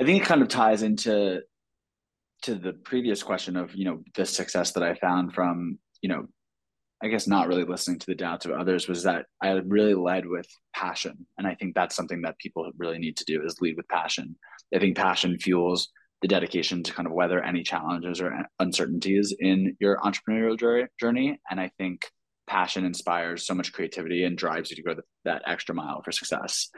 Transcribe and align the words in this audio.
I 0.00 0.04
think 0.04 0.22
it 0.22 0.26
kind 0.26 0.42
of 0.42 0.48
ties 0.48 0.82
into 0.82 1.42
to 2.42 2.54
the 2.54 2.72
previous 2.72 3.22
question 3.22 3.56
of 3.56 3.74
you 3.74 3.84
know 3.84 4.00
the 4.14 4.26
success 4.26 4.72
that 4.72 4.82
I 4.82 4.94
found 4.94 5.34
from 5.34 5.78
you 6.02 6.08
know 6.08 6.26
I 7.02 7.08
guess 7.08 7.26
not 7.26 7.48
really 7.48 7.64
listening 7.64 7.98
to 7.98 8.06
the 8.06 8.14
doubts 8.14 8.46
of 8.46 8.52
others 8.52 8.88
was 8.88 9.02
that 9.02 9.26
I 9.42 9.50
really 9.50 9.94
led 9.94 10.26
with 10.26 10.46
passion, 10.74 11.26
and 11.38 11.46
I 11.46 11.54
think 11.54 11.74
that's 11.74 11.96
something 11.96 12.22
that 12.22 12.38
people 12.38 12.70
really 12.78 12.98
need 12.98 13.16
to 13.18 13.24
do 13.24 13.42
is 13.44 13.60
lead 13.60 13.76
with 13.76 13.88
passion. 13.88 14.36
I 14.74 14.78
think 14.78 14.96
passion 14.96 15.38
fuels 15.38 15.90
the 16.22 16.28
dedication 16.28 16.82
to 16.82 16.92
kind 16.92 17.06
of 17.06 17.12
weather 17.12 17.42
any 17.42 17.62
challenges 17.62 18.20
or 18.20 18.32
uncertainties 18.58 19.34
in 19.38 19.76
your 19.80 19.98
entrepreneurial 19.98 20.88
journey, 20.98 21.38
and 21.50 21.60
I 21.60 21.70
think 21.78 22.10
passion 22.46 22.84
inspires 22.84 23.46
so 23.46 23.54
much 23.54 23.72
creativity 23.72 24.24
and 24.24 24.36
drives 24.36 24.70
you 24.70 24.76
to 24.76 24.82
go 24.82 24.94
that 25.24 25.42
extra 25.46 25.74
mile 25.74 26.02
for 26.02 26.12
success. 26.12 26.70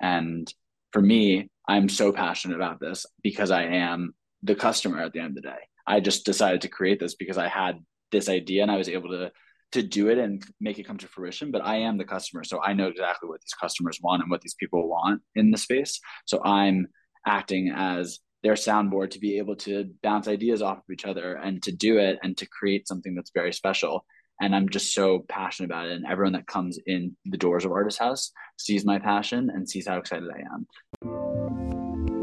And 0.00 0.52
for 0.92 1.02
me, 1.02 1.50
I'm 1.68 1.88
so 1.88 2.12
passionate 2.12 2.56
about 2.56 2.80
this 2.80 3.04
because 3.22 3.50
I 3.50 3.64
am 3.64 4.14
the 4.42 4.54
customer 4.54 5.00
at 5.02 5.12
the 5.12 5.20
end 5.20 5.30
of 5.30 5.34
the 5.36 5.48
day. 5.48 5.58
I 5.86 6.00
just 6.00 6.24
decided 6.24 6.62
to 6.62 6.68
create 6.68 7.00
this 7.00 7.14
because 7.14 7.38
I 7.38 7.48
had 7.48 7.78
this 8.10 8.28
idea 8.28 8.62
and 8.62 8.70
I 8.70 8.76
was 8.76 8.88
able 8.88 9.10
to 9.10 9.32
to 9.72 9.82
do 9.82 10.08
it 10.08 10.16
and 10.16 10.42
make 10.60 10.78
it 10.78 10.86
come 10.86 10.96
to 10.96 11.06
fruition 11.06 11.50
but 11.50 11.62
i 11.62 11.76
am 11.76 11.98
the 11.98 12.04
customer. 12.04 12.42
So 12.42 12.58
i 12.62 12.72
know 12.72 12.88
exactly 12.88 13.28
what 13.28 13.42
these 13.42 13.52
customers 13.52 13.98
want 14.02 14.22
and 14.22 14.30
what 14.30 14.40
these 14.40 14.54
people 14.54 14.88
want 14.88 15.20
in 15.34 15.50
the 15.50 15.58
space. 15.58 16.00
So 16.24 16.42
i'm 16.42 16.88
acting 17.26 17.72
as 17.74 18.18
their 18.42 18.54
soundboard 18.54 19.10
to 19.10 19.18
be 19.18 19.38
able 19.38 19.56
to 19.56 19.90
bounce 20.02 20.28
ideas 20.28 20.62
off 20.62 20.78
of 20.78 20.84
each 20.92 21.04
other 21.04 21.34
and 21.34 21.62
to 21.64 21.72
do 21.72 21.98
it 21.98 22.18
and 22.22 22.36
to 22.38 22.46
create 22.46 22.86
something 22.88 23.14
that's 23.14 23.32
very 23.34 23.52
special 23.52 24.04
and 24.40 24.54
i'm 24.54 24.68
just 24.68 24.94
so 24.94 25.24
passionate 25.28 25.66
about 25.66 25.86
it. 25.86 25.92
And 25.92 26.06
everyone 26.06 26.32
that 26.34 26.46
comes 26.46 26.78
in 26.86 27.16
the 27.26 27.38
doors 27.38 27.64
of 27.64 27.70
Artishouse 27.70 28.30
sees 28.56 28.84
my 28.84 28.98
passion 28.98 29.50
and 29.50 29.68
sees 29.68 29.86
how 29.86 29.98
excited 29.98 30.28
i 30.30 30.40
am 30.54 32.17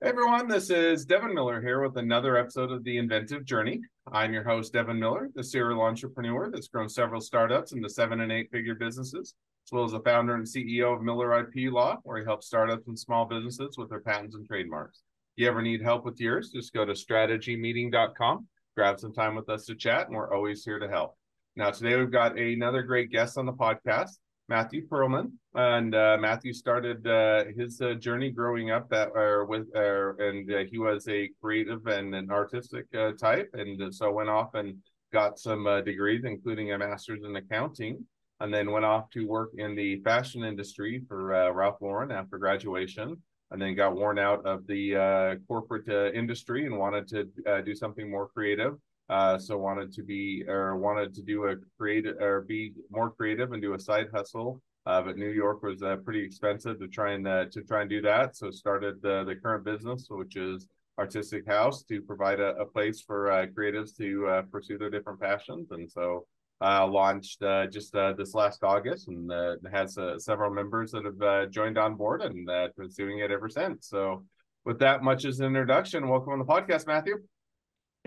Hey 0.00 0.10
everyone, 0.10 0.46
this 0.46 0.70
is 0.70 1.04
Devin 1.04 1.34
Miller 1.34 1.60
here 1.60 1.82
with 1.82 1.96
another 1.96 2.36
episode 2.36 2.70
of 2.70 2.84
The 2.84 2.98
Inventive 2.98 3.44
Journey. 3.44 3.80
I'm 4.12 4.32
your 4.32 4.44
host, 4.44 4.72
Devin 4.72 4.96
Miller, 4.96 5.28
the 5.34 5.42
serial 5.42 5.82
entrepreneur 5.82 6.52
that's 6.52 6.68
grown 6.68 6.88
several 6.88 7.20
startups 7.20 7.72
into 7.72 7.88
seven 7.88 8.20
and 8.20 8.30
eight 8.30 8.48
figure 8.52 8.76
businesses, 8.76 9.34
as 9.66 9.72
well 9.72 9.82
as 9.82 9.90
the 9.90 9.98
founder 9.98 10.36
and 10.36 10.46
CEO 10.46 10.94
of 10.94 11.02
Miller 11.02 11.40
IP 11.40 11.72
Law, 11.72 11.96
where 12.04 12.16
he 12.16 12.24
helps 12.24 12.46
startups 12.46 12.86
and 12.86 12.96
small 12.96 13.24
businesses 13.24 13.76
with 13.76 13.90
their 13.90 13.98
patents 13.98 14.36
and 14.36 14.46
trademarks. 14.46 15.02
If 15.36 15.42
you 15.42 15.48
ever 15.48 15.62
need 15.62 15.82
help 15.82 16.04
with 16.04 16.20
yours, 16.20 16.52
just 16.54 16.72
go 16.72 16.84
to 16.84 16.92
strategymeeting.com, 16.92 18.46
grab 18.76 19.00
some 19.00 19.12
time 19.12 19.34
with 19.34 19.48
us 19.48 19.64
to 19.66 19.74
chat, 19.74 20.06
and 20.06 20.16
we're 20.16 20.32
always 20.32 20.64
here 20.64 20.78
to 20.78 20.88
help. 20.88 21.16
Now, 21.56 21.72
today 21.72 21.96
we've 21.96 22.12
got 22.12 22.38
another 22.38 22.82
great 22.82 23.10
guest 23.10 23.36
on 23.36 23.46
the 23.46 23.52
podcast. 23.52 24.10
Matthew 24.48 24.88
Perlman, 24.88 25.32
and 25.54 25.94
uh, 25.94 26.16
Matthew 26.18 26.54
started 26.54 27.06
uh, 27.06 27.44
his 27.54 27.82
uh, 27.82 27.94
journey 27.94 28.30
growing 28.30 28.70
up 28.70 28.88
that 28.88 29.10
with 29.46 29.66
and 29.74 30.50
uh, 30.50 30.64
he 30.70 30.78
was 30.78 31.06
a 31.08 31.28
creative 31.40 31.86
and 31.86 32.14
an 32.14 32.30
artistic 32.30 32.86
uh, 32.98 33.12
type, 33.12 33.50
and 33.52 33.94
so 33.94 34.10
went 34.10 34.30
off 34.30 34.54
and 34.54 34.78
got 35.12 35.38
some 35.38 35.66
uh, 35.66 35.82
degrees, 35.82 36.24
including 36.24 36.72
a 36.72 36.78
master's 36.78 37.24
in 37.24 37.36
accounting, 37.36 38.02
and 38.40 38.52
then 38.52 38.70
went 38.70 38.86
off 38.86 39.10
to 39.10 39.26
work 39.26 39.50
in 39.58 39.74
the 39.74 40.00
fashion 40.00 40.42
industry 40.42 41.02
for 41.06 41.52
Ralph 41.52 41.82
Lauren 41.82 42.10
after 42.10 42.38
graduation, 42.38 43.16
and 43.50 43.60
then 43.60 43.74
got 43.74 43.94
worn 43.94 44.18
out 44.18 44.46
of 44.46 44.66
the 44.66 45.38
corporate 45.46 46.14
industry 46.14 46.64
and 46.64 46.78
wanted 46.78 47.06
to 47.08 47.62
do 47.62 47.74
something 47.74 48.10
more 48.10 48.28
creative 48.28 48.76
uh, 49.08 49.38
so 49.38 49.56
wanted 49.56 49.92
to 49.94 50.02
be 50.02 50.44
or 50.46 50.76
wanted 50.76 51.14
to 51.14 51.22
do 51.22 51.44
a 51.46 51.56
creative 51.78 52.16
or 52.20 52.42
be 52.42 52.72
more 52.90 53.10
creative 53.10 53.52
and 53.52 53.62
do 53.62 53.74
a 53.74 53.78
side 53.78 54.08
hustle. 54.12 54.60
Uh, 54.86 55.02
but 55.02 55.18
New 55.18 55.30
York 55.30 55.62
was 55.62 55.82
uh, 55.82 55.96
pretty 55.96 56.22
expensive 56.22 56.78
to 56.78 56.88
try 56.88 57.12
and 57.12 57.26
uh, 57.26 57.44
to 57.52 57.62
try 57.62 57.82
and 57.82 57.90
do 57.90 58.00
that. 58.02 58.36
So 58.36 58.50
started 58.50 59.02
the 59.02 59.24
the 59.24 59.34
current 59.36 59.64
business, 59.64 60.06
which 60.08 60.36
is 60.36 60.66
Artistic 60.98 61.46
House, 61.46 61.82
to 61.84 62.00
provide 62.02 62.40
a, 62.40 62.56
a 62.56 62.66
place 62.66 63.00
for 63.00 63.30
uh, 63.30 63.46
creatives 63.46 63.96
to 63.98 64.26
uh, 64.26 64.42
pursue 64.50 64.78
their 64.78 64.90
different 64.90 65.20
passions. 65.20 65.70
And 65.70 65.90
so 65.90 66.26
launched 66.60 67.40
just 67.70 67.92
this 67.92 68.34
last 68.34 68.64
August 68.64 69.08
and 69.08 69.30
has 69.70 69.98
several 70.18 70.50
members 70.50 70.92
that 70.92 71.04
have 71.04 71.50
joined 71.50 71.78
on 71.78 71.94
board 71.94 72.22
and 72.22 72.48
uh, 72.48 72.68
pursuing 72.76 73.18
it 73.20 73.30
ever 73.30 73.48
since. 73.48 73.88
So, 73.88 74.24
with 74.64 74.78
that 74.80 75.02
much 75.02 75.24
as 75.24 75.40
an 75.40 75.46
introduction, 75.46 76.08
welcome 76.08 76.32
on 76.32 76.38
the 76.38 76.44
podcast, 76.44 76.86
Matthew. 76.86 77.22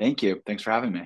Thank 0.01 0.23
you. 0.23 0.41
Thanks 0.47 0.63
for 0.63 0.72
having 0.72 0.94
me. 0.94 1.06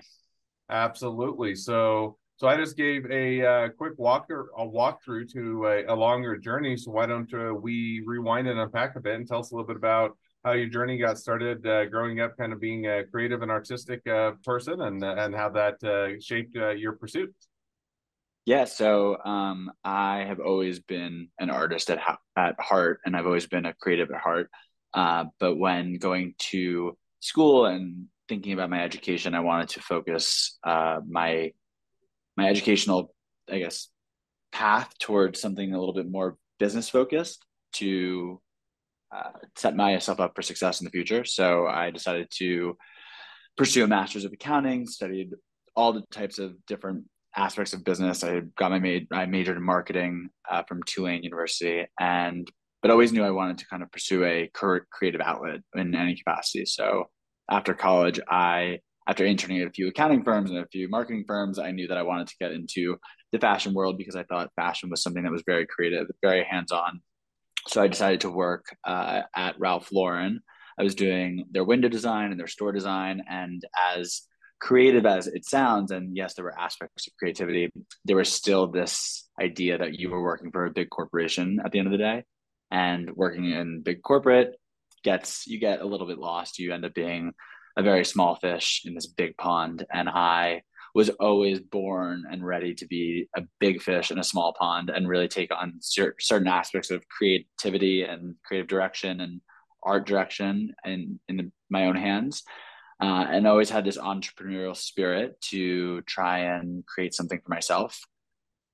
Absolutely. 0.69 1.53
So, 1.53 2.17
so 2.37 2.47
I 2.47 2.55
just 2.55 2.77
gave 2.77 3.05
a 3.11 3.45
uh, 3.45 3.69
quick 3.77 3.91
walk 3.97 4.27
or 4.29 4.51
a 4.57 4.65
walkthrough 4.65 5.29
to 5.33 5.65
a, 5.65 5.93
a 5.93 5.93
longer 5.93 6.37
journey. 6.37 6.77
So 6.77 6.91
why 6.91 7.05
don't 7.05 7.31
uh, 7.33 7.53
we 7.53 8.01
rewind 8.05 8.47
and 8.47 8.57
unpack 8.57 8.95
a 8.95 9.01
bit 9.01 9.15
and 9.15 9.27
tell 9.27 9.39
us 9.39 9.51
a 9.51 9.53
little 9.53 9.67
bit 9.67 9.75
about 9.75 10.17
how 10.45 10.53
your 10.53 10.69
journey 10.69 10.97
got 10.97 11.17
started, 11.17 11.67
uh, 11.67 11.85
growing 11.87 12.21
up, 12.21 12.37
kind 12.37 12.53
of 12.53 12.61
being 12.61 12.87
a 12.87 13.03
creative 13.03 13.41
and 13.41 13.51
artistic 13.51 14.07
uh, 14.07 14.31
person, 14.45 14.79
and 14.79 15.03
and 15.03 15.35
how 15.35 15.49
that 15.49 15.83
uh, 15.83 16.17
shaped 16.21 16.55
uh, 16.55 16.69
your 16.69 16.93
pursuit. 16.93 17.35
Yeah, 18.45 18.63
so 18.63 19.17
um, 19.25 19.71
I 19.83 20.19
have 20.19 20.39
always 20.39 20.79
been 20.79 21.27
an 21.37 21.49
artist 21.49 21.89
at 21.89 21.99
at 22.37 22.55
heart, 22.61 23.01
and 23.05 23.13
I've 23.17 23.25
always 23.25 23.47
been 23.47 23.65
a 23.65 23.73
creative 23.73 24.09
at 24.11 24.21
heart. 24.21 24.49
but 24.93 25.57
when 25.57 25.97
going 25.97 26.35
to 26.51 26.97
school 27.19 27.65
and 27.65 28.07
thinking 28.27 28.53
about 28.53 28.69
my 28.69 28.83
education, 28.83 29.35
I 29.35 29.39
wanted 29.41 29.69
to 29.69 29.81
focus 29.81 30.57
uh, 30.63 30.99
my 31.07 31.51
my 32.37 32.49
educational, 32.49 33.13
I 33.49 33.59
guess, 33.59 33.89
path 34.51 34.91
towards 34.99 35.39
something 35.39 35.73
a 35.73 35.79
little 35.79 35.93
bit 35.93 36.09
more 36.09 36.37
business 36.59 36.89
focused 36.89 37.45
to 37.73 38.41
uh, 39.15 39.31
set 39.55 39.75
myself 39.75 40.19
up 40.19 40.33
for 40.35 40.41
success 40.41 40.81
in 40.81 40.85
the 40.85 40.91
future. 40.91 41.23
So 41.23 41.67
I 41.67 41.91
decided 41.91 42.27
to 42.37 42.77
pursue 43.57 43.85
a 43.85 43.87
master's 43.87 44.25
of 44.25 44.33
accounting, 44.33 44.87
studied 44.87 45.31
all 45.75 45.93
the 45.93 46.03
types 46.11 46.39
of 46.39 46.53
different 46.65 47.05
aspects 47.35 47.73
of 47.73 47.83
business. 47.83 48.23
I 48.23 48.41
got 48.57 48.71
my 48.71 48.79
made 48.79 49.07
I 49.11 49.25
majored 49.25 49.57
in 49.57 49.63
marketing 49.63 50.29
uh, 50.49 50.63
from 50.63 50.83
Tulane 50.83 51.23
University, 51.23 51.85
and 51.99 52.49
but 52.81 52.91
always 52.91 53.11
knew 53.11 53.23
I 53.23 53.31
wanted 53.31 53.57
to 53.59 53.67
kind 53.67 53.83
of 53.83 53.91
pursue 53.91 54.23
a 54.25 54.49
creative 54.53 55.21
outlet 55.21 55.61
in 55.75 55.95
any 55.95 56.15
capacity. 56.15 56.65
So 56.65 57.09
after 57.49 57.73
college, 57.73 58.19
I 58.29 58.79
after 59.07 59.25
interning 59.25 59.61
at 59.61 59.67
a 59.67 59.71
few 59.71 59.87
accounting 59.87 60.23
firms 60.23 60.49
and 60.49 60.59
a 60.59 60.67
few 60.67 60.89
marketing 60.89 61.25
firms, 61.27 61.59
I 61.59 61.71
knew 61.71 61.87
that 61.87 61.97
I 61.97 62.03
wanted 62.03 62.27
to 62.27 62.35
get 62.39 62.51
into 62.51 62.97
the 63.31 63.39
fashion 63.39 63.73
world 63.73 63.97
because 63.97 64.15
I 64.15 64.23
thought 64.23 64.51
fashion 64.55 64.89
was 64.89 65.03
something 65.03 65.23
that 65.23 65.31
was 65.31 65.43
very 65.45 65.67
creative, 65.67 66.07
very 66.23 66.43
hands 66.43 66.71
on. 66.71 67.01
So 67.67 67.81
I 67.81 67.87
decided 67.87 68.21
to 68.21 68.31
work 68.31 68.65
uh, 68.83 69.21
at 69.35 69.59
Ralph 69.59 69.91
Lauren. 69.91 70.41
I 70.79 70.83
was 70.83 70.95
doing 70.95 71.45
their 71.51 71.63
window 71.63 71.87
design 71.87 72.31
and 72.31 72.39
their 72.39 72.47
store 72.47 72.71
design. 72.71 73.23
And 73.29 73.63
as 73.95 74.23
creative 74.59 75.05
as 75.05 75.27
it 75.27 75.45
sounds, 75.45 75.91
and 75.91 76.15
yes, 76.15 76.33
there 76.33 76.45
were 76.45 76.59
aspects 76.59 77.07
of 77.07 77.13
creativity, 77.17 77.69
there 78.05 78.17
was 78.17 78.31
still 78.31 78.67
this 78.67 79.27
idea 79.39 79.77
that 79.77 79.99
you 79.99 80.09
were 80.09 80.23
working 80.23 80.51
for 80.51 80.65
a 80.65 80.71
big 80.71 80.89
corporation 80.89 81.59
at 81.63 81.71
the 81.71 81.79
end 81.79 81.87
of 81.87 81.91
the 81.91 81.97
day. 81.97 82.23
And 82.71 83.11
working 83.15 83.51
in 83.51 83.81
big 83.81 84.01
corporate, 84.01 84.55
gets 85.05 85.47
you 85.47 85.59
get 85.59 85.81
a 85.81 85.85
little 85.85 86.07
bit 86.07 86.17
lost. 86.17 86.59
You 86.59 86.73
end 86.73 86.83
up 86.83 86.93
being 86.93 87.31
a 87.77 87.83
very 87.83 88.03
small 88.03 88.35
fish 88.35 88.81
in 88.85 88.93
this 88.93 89.05
big 89.07 89.37
pond. 89.37 89.85
And 89.93 90.09
I 90.09 90.63
was 90.93 91.09
always 91.11 91.59
born 91.59 92.23
and 92.31 92.45
ready 92.45 92.73
to 92.73 92.87
be 92.87 93.29
a 93.35 93.43
big 93.59 93.81
fish 93.81 94.11
in 94.11 94.19
a 94.19 94.23
small 94.23 94.53
pond 94.57 94.89
and 94.89 95.07
really 95.07 95.27
take 95.27 95.51
on 95.53 95.75
cer- 95.79 96.15
certain 96.19 96.47
aspects 96.47 96.89
of 96.89 97.07
creativity 97.07 98.03
and 98.03 98.35
creative 98.45 98.67
direction 98.67 99.21
and 99.21 99.41
art 99.83 100.07
direction 100.07 100.73
in, 100.83 101.19
in 101.27 101.51
my 101.69 101.85
own 101.85 101.95
hands. 101.95 102.43
Uh, 103.01 103.25
and 103.29 103.45
always 103.45 103.69
had 103.69 103.83
this 103.83 103.97
entrepreneurial 103.97 104.75
spirit 104.75 105.39
to 105.41 106.01
try 106.03 106.39
and 106.39 106.85
create 106.85 107.13
something 107.13 107.41
for 107.43 107.49
myself. 107.49 107.99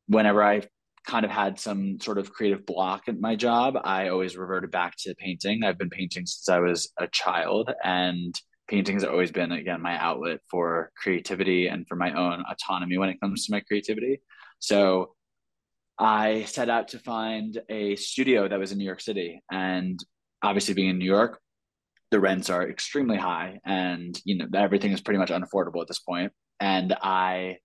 Whenever 0.07 0.43
I 0.43 0.61
kind 1.05 1.25
of 1.25 1.31
had 1.31 1.59
some 1.59 1.99
sort 1.99 2.17
of 2.17 2.31
creative 2.31 2.65
block 2.65 3.03
at 3.07 3.19
my 3.19 3.35
job, 3.35 3.75
I 3.83 4.09
always 4.09 4.37
reverted 4.37 4.71
back 4.71 4.95
to 4.99 5.15
painting. 5.15 5.63
I've 5.63 5.77
been 5.77 5.89
painting 5.89 6.25
since 6.25 6.47
I 6.47 6.59
was 6.59 6.91
a 6.97 7.07
child, 7.07 7.71
and 7.83 8.33
painting 8.67 8.95
has 8.95 9.03
always 9.03 9.31
been, 9.31 9.51
again, 9.51 9.81
my 9.81 9.97
outlet 9.97 10.39
for 10.49 10.91
creativity 10.95 11.67
and 11.67 11.87
for 11.87 11.95
my 11.95 12.13
own 12.13 12.43
autonomy 12.49 12.97
when 12.97 13.09
it 13.09 13.19
comes 13.19 13.45
to 13.45 13.51
my 13.51 13.61
creativity. 13.61 14.21
So 14.59 15.15
I 15.97 16.43
set 16.45 16.69
out 16.69 16.89
to 16.89 16.99
find 16.99 17.61
a 17.69 17.95
studio 17.95 18.47
that 18.47 18.59
was 18.59 18.71
in 18.71 18.77
New 18.77 18.85
York 18.85 19.01
City. 19.01 19.41
And 19.51 19.99
obviously, 20.41 20.73
being 20.73 20.89
in 20.89 20.97
New 20.97 21.05
York, 21.05 21.39
the 22.11 22.19
rents 22.19 22.49
are 22.49 22.69
extremely 22.69 23.17
high, 23.17 23.59
and 23.65 24.19
you 24.25 24.37
know 24.37 24.47
everything 24.53 24.91
is 24.91 25.01
pretty 25.01 25.17
much 25.17 25.29
unaffordable 25.29 25.81
at 25.81 25.87
this 25.87 25.99
point. 25.99 26.31
And 26.59 26.93
I 27.01 27.57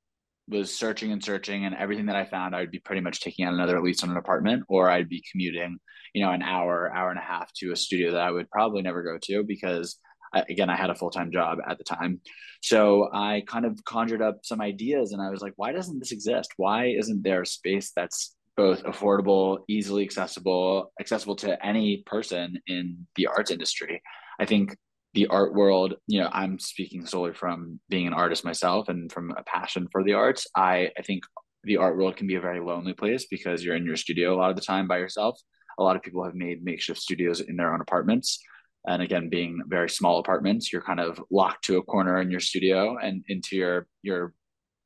was 0.48 0.76
searching 0.76 1.12
and 1.12 1.22
searching 1.22 1.64
and 1.64 1.74
everything 1.74 2.06
that 2.06 2.16
I 2.16 2.24
found, 2.24 2.54
I 2.54 2.60
would 2.60 2.70
be 2.70 2.78
pretty 2.78 3.00
much 3.00 3.20
taking 3.20 3.44
out 3.44 3.54
another 3.54 3.80
lease 3.82 4.02
on 4.02 4.10
an 4.10 4.16
apartment 4.16 4.64
or 4.68 4.90
I'd 4.90 5.08
be 5.08 5.24
commuting, 5.30 5.78
you 6.14 6.24
know, 6.24 6.30
an 6.30 6.42
hour, 6.42 6.92
hour 6.94 7.10
and 7.10 7.18
a 7.18 7.22
half 7.22 7.52
to 7.54 7.72
a 7.72 7.76
studio 7.76 8.12
that 8.12 8.20
I 8.20 8.30
would 8.30 8.50
probably 8.50 8.82
never 8.82 9.02
go 9.02 9.18
to 9.22 9.44
because 9.44 9.98
I, 10.32 10.44
again, 10.48 10.70
I 10.70 10.76
had 10.76 10.90
a 10.90 10.94
full 10.94 11.10
time 11.10 11.32
job 11.32 11.58
at 11.66 11.78
the 11.78 11.84
time. 11.84 12.20
So 12.62 13.08
I 13.12 13.42
kind 13.46 13.64
of 13.64 13.82
conjured 13.84 14.22
up 14.22 14.40
some 14.42 14.60
ideas 14.60 15.12
and 15.12 15.20
I 15.20 15.30
was 15.30 15.40
like, 15.40 15.54
why 15.56 15.72
doesn't 15.72 15.98
this 15.98 16.12
exist? 16.12 16.50
Why 16.56 16.86
isn't 16.86 17.22
there 17.22 17.42
a 17.42 17.46
space 17.46 17.92
that's 17.94 18.36
both 18.56 18.84
affordable, 18.84 19.58
easily 19.68 20.02
accessible, 20.02 20.92
accessible 21.00 21.36
to 21.36 21.64
any 21.64 22.02
person 22.06 22.58
in 22.66 23.06
the 23.16 23.26
arts 23.26 23.50
industry? 23.50 24.02
I 24.38 24.44
think 24.44 24.76
the 25.16 25.26
art 25.28 25.54
world, 25.54 25.94
you 26.06 26.20
know, 26.20 26.28
I'm 26.30 26.58
speaking 26.58 27.06
solely 27.06 27.32
from 27.32 27.80
being 27.88 28.06
an 28.06 28.12
artist 28.12 28.44
myself 28.44 28.90
and 28.90 29.10
from 29.10 29.30
a 29.30 29.42
passion 29.42 29.88
for 29.90 30.04
the 30.04 30.12
arts. 30.12 30.46
I, 30.54 30.90
I 30.98 31.02
think 31.02 31.24
the 31.64 31.78
art 31.78 31.96
world 31.96 32.16
can 32.16 32.26
be 32.26 32.34
a 32.34 32.40
very 32.40 32.60
lonely 32.60 32.92
place 32.92 33.26
because 33.30 33.64
you're 33.64 33.76
in 33.76 33.86
your 33.86 33.96
studio 33.96 34.34
a 34.34 34.36
lot 34.36 34.50
of 34.50 34.56
the 34.56 34.62
time 34.62 34.86
by 34.86 34.98
yourself. 34.98 35.40
A 35.78 35.82
lot 35.82 35.96
of 35.96 36.02
people 36.02 36.22
have 36.22 36.34
made 36.34 36.62
makeshift 36.62 37.00
studios 37.00 37.40
in 37.40 37.56
their 37.56 37.72
own 37.72 37.80
apartments 37.80 38.42
and 38.86 39.02
again 39.02 39.28
being 39.28 39.60
very 39.66 39.90
small 39.90 40.18
apartments 40.18 40.72
you're 40.72 40.82
kind 40.82 41.00
of 41.00 41.20
locked 41.30 41.64
to 41.64 41.76
a 41.76 41.82
corner 41.82 42.20
in 42.20 42.30
your 42.30 42.40
studio 42.40 42.96
and 42.98 43.24
into 43.28 43.56
your 43.56 43.88
your 44.02 44.32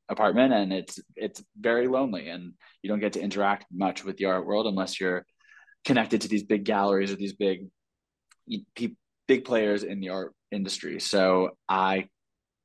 apartment 0.08 0.52
and 0.52 0.72
it's 0.72 0.98
it's 1.16 1.42
very 1.58 1.86
lonely 1.86 2.28
and 2.28 2.54
you 2.82 2.88
don't 2.88 3.00
get 3.00 3.12
to 3.12 3.20
interact 3.20 3.66
much 3.70 4.02
with 4.02 4.16
the 4.16 4.24
art 4.24 4.46
world 4.46 4.66
unless 4.66 4.98
you're 4.98 5.26
connected 5.84 6.22
to 6.22 6.28
these 6.28 6.42
big 6.42 6.64
galleries 6.64 7.12
or 7.12 7.16
these 7.16 7.34
big 7.34 7.66
big 9.30 9.44
players 9.44 9.82
in 9.82 10.00
the 10.00 10.08
art 10.08 10.32
industry 10.50 10.98
so 10.98 11.50
i 11.68 12.04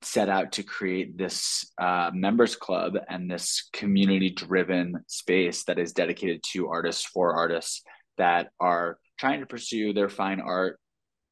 set 0.02 0.30
out 0.30 0.52
to 0.52 0.64
create 0.64 1.18
this 1.18 1.72
uh, 1.82 2.12
members 2.14 2.56
club 2.56 2.94
and 3.10 3.30
this 3.30 3.70
community 3.74 4.30
driven 4.30 5.04
space 5.08 5.64
that 5.64 5.80
is 5.80 5.94
dedicated 5.94 6.44
to 6.44 6.68
artists 6.68 7.06
for 7.06 7.36
artists 7.36 7.82
that 8.18 8.50
are 8.60 8.98
trying 9.20 9.40
to 9.40 9.46
pursue 9.46 9.94
their 9.94 10.10
fine 10.10 10.40
art 10.40 10.80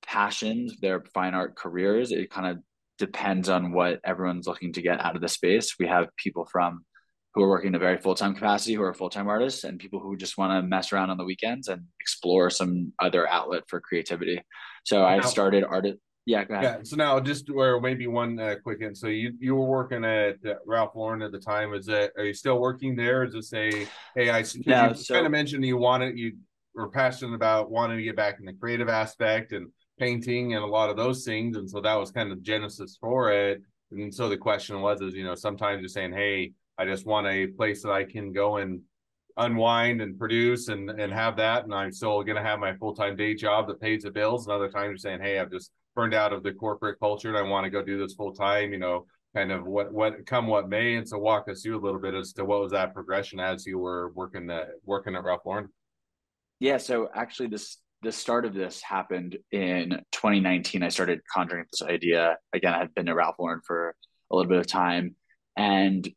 passions, 0.06 0.78
their 0.82 1.04
fine 1.14 1.34
art 1.34 1.56
careers. 1.56 2.12
It 2.12 2.30
kind 2.30 2.48
of 2.48 2.64
depends 2.98 3.50
on 3.50 3.72
what 3.72 4.00
everyone's 4.04 4.48
looking 4.48 4.74
to 4.74 4.82
get 4.82 5.00
out 5.00 5.16
of 5.16 5.22
the 5.22 5.28
space. 5.28 5.76
We 5.80 5.88
have 5.88 6.08
people 6.18 6.48
from 6.52 6.86
who 7.34 7.44
are 7.44 7.50
working 7.50 7.70
in 7.70 7.76
a 7.76 7.80
very 7.80 7.98
full 7.98 8.16
time 8.16 8.36
capacity, 8.36 8.74
who 8.76 8.84
are 8.84 8.94
full 8.94 9.10
time 9.10 9.28
artists, 9.28 9.64
and 9.64 9.80
people 9.80 10.00
who 10.00 10.16
just 10.16 10.38
want 10.38 10.52
to 10.52 10.68
mess 10.68 10.94
around 10.94 11.10
on 11.10 11.18
the 11.18 11.26
weekends 11.26 11.68
and 11.68 11.84
explore 12.00 12.50
some 12.50 12.94
other 13.00 13.28
outlet 13.28 13.64
for 13.68 13.82
creativity. 13.82 14.42
So 14.84 15.00
now, 15.00 15.08
I 15.08 15.20
started 15.22 15.64
art. 15.64 15.86
Yeah, 16.26 16.46
go 16.46 16.54
ahead. 16.54 16.64
Yeah. 16.64 16.78
So 16.84 16.96
now, 16.96 17.20
just 17.20 17.50
or 17.50 17.82
maybe 17.82 18.08
one 18.08 18.40
uh, 18.40 18.56
quick 18.64 18.82
and 18.82 18.98
so 18.98 19.08
you 19.08 19.34
you 19.40 19.56
were 19.56 19.66
working 19.66 20.06
at 20.06 20.38
uh, 20.46 20.56
Ralph 20.66 20.96
Lauren 20.96 21.22
at 21.22 21.32
the 21.32 21.40
time. 21.40 21.74
Is 21.74 21.86
that 21.88 22.12
are 22.18 22.26
you 22.26 22.34
still 22.34 22.60
working 22.60 22.96
there? 22.96 23.24
Is 23.24 23.36
it 23.36 23.44
say, 23.44 23.88
hey, 24.16 24.30
I 24.30 24.44
no, 24.66 24.90
you 24.90 24.96
so, 24.96 25.14
kind 25.14 25.26
of 25.26 25.32
mentioned 25.32 25.66
you 25.66 25.78
wanted 25.78 26.18
you 26.18 26.34
were 26.76 26.90
passionate 26.90 27.36
about 27.36 27.72
wanting 27.72 27.98
to 27.98 28.04
get 28.04 28.16
back 28.16 28.40
in 28.40 28.46
the 28.46 28.54
creative 28.54 28.90
aspect 28.90 29.52
and 29.52 29.68
painting 30.00 30.56
and 30.56 30.64
a 30.64 30.68
lot 30.68 30.90
of 30.90 30.98
those 30.98 31.24
things. 31.24 31.58
And 31.58 31.70
so 31.70 31.82
that 31.82 31.96
was 31.96 32.12
kind 32.12 32.32
of 32.32 32.42
genesis 32.42 32.98
for 33.00 33.32
it. 33.32 33.62
And 33.92 34.14
so 34.14 34.28
the 34.28 34.38
question 34.38 34.82
was, 34.82 35.02
is, 35.02 35.14
you 35.14 35.24
know, 35.24 35.36
sometimes 35.36 35.82
you're 35.82 35.90
saying, 35.90 36.14
Hey, 36.14 36.54
I 36.78 36.86
just 36.86 37.06
want 37.06 37.28
a 37.28 37.48
place 37.48 37.84
that 37.84 37.92
I 37.92 38.04
can 38.04 38.34
go 38.34 38.58
and 38.58 38.82
unwind 39.38 40.02
and 40.02 40.18
produce 40.18 40.68
and, 40.68 40.90
and 40.90 41.12
have 41.12 41.38
that. 41.38 41.64
And 41.64 41.74
I'm 41.74 41.92
still 41.92 42.24
going 42.24 42.36
to 42.36 42.44
have 42.44 42.60
my 42.60 42.76
full-time 42.76 43.16
day 43.16 43.34
job 43.34 43.68
that 43.68 43.82
pays 43.82 44.04
the 44.04 44.12
bills. 44.12 44.46
And 44.46 44.54
other 44.54 44.70
times 44.70 44.90
you're 44.90 44.98
saying, 44.98 45.22
Hey, 45.22 45.40
I've 45.40 45.52
just 45.52 45.72
burned 45.96 46.14
out 46.14 46.34
of 46.34 46.44
the 46.44 46.54
corporate 46.54 47.00
culture 47.00 47.30
and 47.30 47.38
I 47.38 47.42
want 47.42 47.66
to 47.66 47.70
go 47.70 47.84
do 47.84 48.00
this 48.00 48.14
full 48.14 48.34
time, 48.34 48.74
you 48.74 48.80
know, 48.80 49.06
kind 49.36 49.52
of 49.52 49.66
what, 49.66 49.92
what 49.92 50.26
come 50.26 50.48
what 50.48 50.70
may. 50.70 50.96
And 50.96 51.08
so 51.08 51.18
walk 51.18 51.50
us 51.50 51.64
through 51.64 51.78
a 51.78 51.84
little 51.84 52.00
bit 52.00 52.14
as 52.14 52.34
to 52.34 52.46
what 52.46 52.62
was 52.62 52.72
that 52.72 52.94
progression 52.94 53.40
as 53.40 53.66
you 53.66 53.80
were 53.80 54.12
working, 54.14 54.48
the, 54.48 54.68
working 54.86 55.16
at 55.16 55.24
Ralph 55.24 55.42
Lauren. 55.46 55.70
Yeah. 56.60 56.78
So 56.78 57.10
actually 57.14 57.50
this 57.50 57.78
the 58.04 58.12
start 58.12 58.46
of 58.46 58.54
this 58.54 58.82
happened 58.82 59.38
in 59.52 59.92
2019. 60.12 60.84
I 60.84 60.90
started 60.90 61.22
conjuring 61.34 61.66
this 61.72 61.82
idea. 61.82 62.38
Again, 62.52 62.74
I 62.74 62.80
had 62.80 62.94
been 62.94 63.08
at 63.08 63.16
Ralph 63.16 63.38
Lauren 63.40 63.62
for 63.66 63.96
a 64.30 64.36
little 64.36 64.50
bit 64.50 64.60
of 64.60 64.68
time. 64.68 65.16
And 65.56 66.08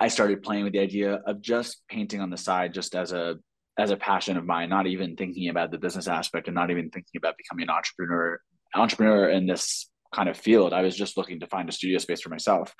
I 0.00 0.08
started 0.08 0.42
playing 0.42 0.64
with 0.64 0.72
the 0.72 0.80
idea 0.80 1.20
of 1.26 1.40
just 1.40 1.82
painting 1.88 2.20
on 2.20 2.30
the 2.30 2.36
side, 2.36 2.74
just 2.74 2.94
as 2.94 3.12
a 3.12 3.36
as 3.76 3.90
a 3.90 3.96
passion 3.96 4.36
of 4.36 4.44
mine, 4.44 4.68
not 4.68 4.86
even 4.86 5.16
thinking 5.16 5.48
about 5.48 5.72
the 5.72 5.78
business 5.78 6.06
aspect 6.06 6.46
and 6.46 6.54
not 6.54 6.70
even 6.70 6.90
thinking 6.90 7.18
about 7.18 7.36
becoming 7.36 7.64
an 7.64 7.70
entrepreneur 7.70 8.38
entrepreneur 8.74 9.28
in 9.28 9.46
this 9.46 9.90
kind 10.14 10.28
of 10.28 10.36
field. 10.36 10.72
I 10.72 10.82
was 10.82 10.96
just 10.96 11.16
looking 11.16 11.40
to 11.40 11.46
find 11.46 11.68
a 11.68 11.72
studio 11.72 11.98
space 11.98 12.20
for 12.20 12.28
myself 12.28 12.74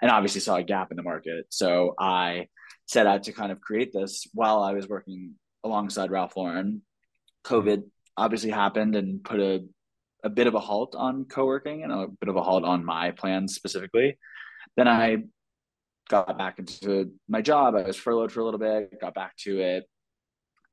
and 0.00 0.10
obviously 0.10 0.40
saw 0.40 0.56
a 0.56 0.62
gap 0.62 0.90
in 0.90 0.96
the 0.96 1.02
market. 1.02 1.46
So 1.50 1.94
I 1.98 2.48
set 2.86 3.06
out 3.06 3.24
to 3.24 3.32
kind 3.32 3.52
of 3.52 3.60
create 3.60 3.92
this 3.92 4.26
while 4.32 4.62
I 4.62 4.72
was 4.72 4.88
working 4.88 5.34
alongside 5.64 6.10
Ralph 6.10 6.36
Lauren 6.36 6.82
COVID 7.44 7.84
obviously 8.16 8.50
happened 8.50 8.94
and 8.94 9.22
put 9.22 9.40
a 9.40 9.64
a 10.24 10.28
bit 10.28 10.48
of 10.48 10.54
a 10.54 10.60
halt 10.60 10.96
on 10.96 11.24
co-working 11.26 11.84
and 11.84 11.92
a 11.92 12.08
bit 12.20 12.28
of 12.28 12.36
a 12.36 12.42
halt 12.42 12.64
on 12.64 12.84
my 12.84 13.12
plans 13.12 13.54
specifically. 13.54 14.18
Then 14.76 14.88
I 14.88 15.18
got 16.08 16.38
back 16.38 16.58
into 16.58 17.12
my 17.28 17.42
job. 17.42 17.74
I 17.74 17.82
was 17.82 17.96
furloughed 17.96 18.32
for 18.32 18.40
a 18.40 18.44
little 18.44 18.60
bit, 18.60 19.00
got 19.00 19.14
back 19.14 19.36
to 19.44 19.60
it, 19.60 19.84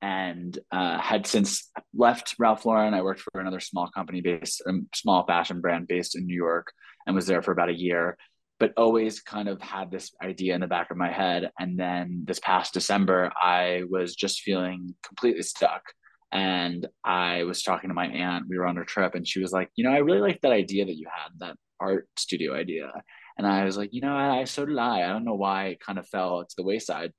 and 0.01 0.57
uh, 0.71 0.99
had 0.99 1.27
since 1.27 1.71
left 1.93 2.35
Ralph 2.39 2.65
Lauren. 2.65 2.93
I 2.93 3.01
worked 3.01 3.21
for 3.21 3.39
another 3.39 3.59
small 3.59 3.89
company 3.89 4.21
based, 4.21 4.61
a 4.65 4.69
um, 4.69 4.87
small 4.93 5.25
fashion 5.25 5.61
brand 5.61 5.87
based 5.87 6.15
in 6.15 6.25
New 6.25 6.35
York, 6.35 6.71
and 7.05 7.15
was 7.15 7.27
there 7.27 7.41
for 7.41 7.51
about 7.51 7.69
a 7.69 7.77
year. 7.77 8.17
But 8.57 8.73
always 8.77 9.19
kind 9.19 9.49
of 9.49 9.61
had 9.61 9.91
this 9.91 10.11
idea 10.23 10.55
in 10.55 10.61
the 10.61 10.67
back 10.67 10.89
of 10.89 10.95
my 10.95 11.11
head. 11.11 11.51
And 11.59 11.77
then 11.77 12.23
this 12.25 12.39
past 12.39 12.73
December, 12.73 13.29
I 13.35 13.81
was 13.89 14.15
just 14.15 14.41
feeling 14.41 14.95
completely 15.03 15.43
stuck 15.43 15.83
and 16.31 16.85
I 17.03 17.43
was 17.43 17.63
talking 17.63 17.89
to 17.89 17.93
my 17.93 18.07
aunt. 18.07 18.45
We 18.49 18.57
were 18.57 18.67
on 18.67 18.77
a 18.77 18.85
trip, 18.85 19.15
and 19.15 19.27
she 19.27 19.39
was 19.39 19.51
like, 19.51 19.69
"You 19.75 19.85
know, 19.85 19.91
I 19.91 19.99
really 19.99 20.19
like 20.19 20.41
that 20.41 20.51
idea 20.51 20.85
that 20.85 20.97
you 20.97 21.07
had, 21.13 21.31
that 21.39 21.57
art 21.79 22.09
studio 22.17 22.53
idea." 22.53 22.91
And 23.37 23.45
I 23.45 23.65
was 23.65 23.77
like, 23.77 23.93
"You 23.93 24.01
know, 24.01 24.15
I, 24.15 24.43
so 24.45 24.65
did 24.65 24.77
I. 24.77 25.03
I 25.03 25.07
don't 25.07 25.25
know 25.25 25.35
why 25.35 25.67
it 25.67 25.79
kind 25.79 25.99
of 25.99 26.07
fell 26.07 26.43
to 26.43 26.55
the 26.55 26.63
wayside." 26.63 27.11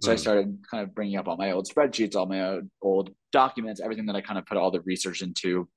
So 0.00 0.10
mm. 0.10 0.14
I 0.14 0.16
started 0.16 0.58
kind 0.70 0.82
of 0.82 0.94
bringing 0.94 1.16
up 1.16 1.28
all 1.28 1.36
my 1.36 1.52
old 1.52 1.68
spreadsheets, 1.68 2.16
all 2.16 2.26
my 2.26 2.58
old 2.82 3.10
documents, 3.32 3.80
everything 3.80 4.06
that 4.06 4.16
I 4.16 4.20
kind 4.20 4.38
of 4.38 4.46
put 4.46 4.56
all 4.56 4.70
the 4.70 4.80
research 4.82 5.22
into 5.22 5.68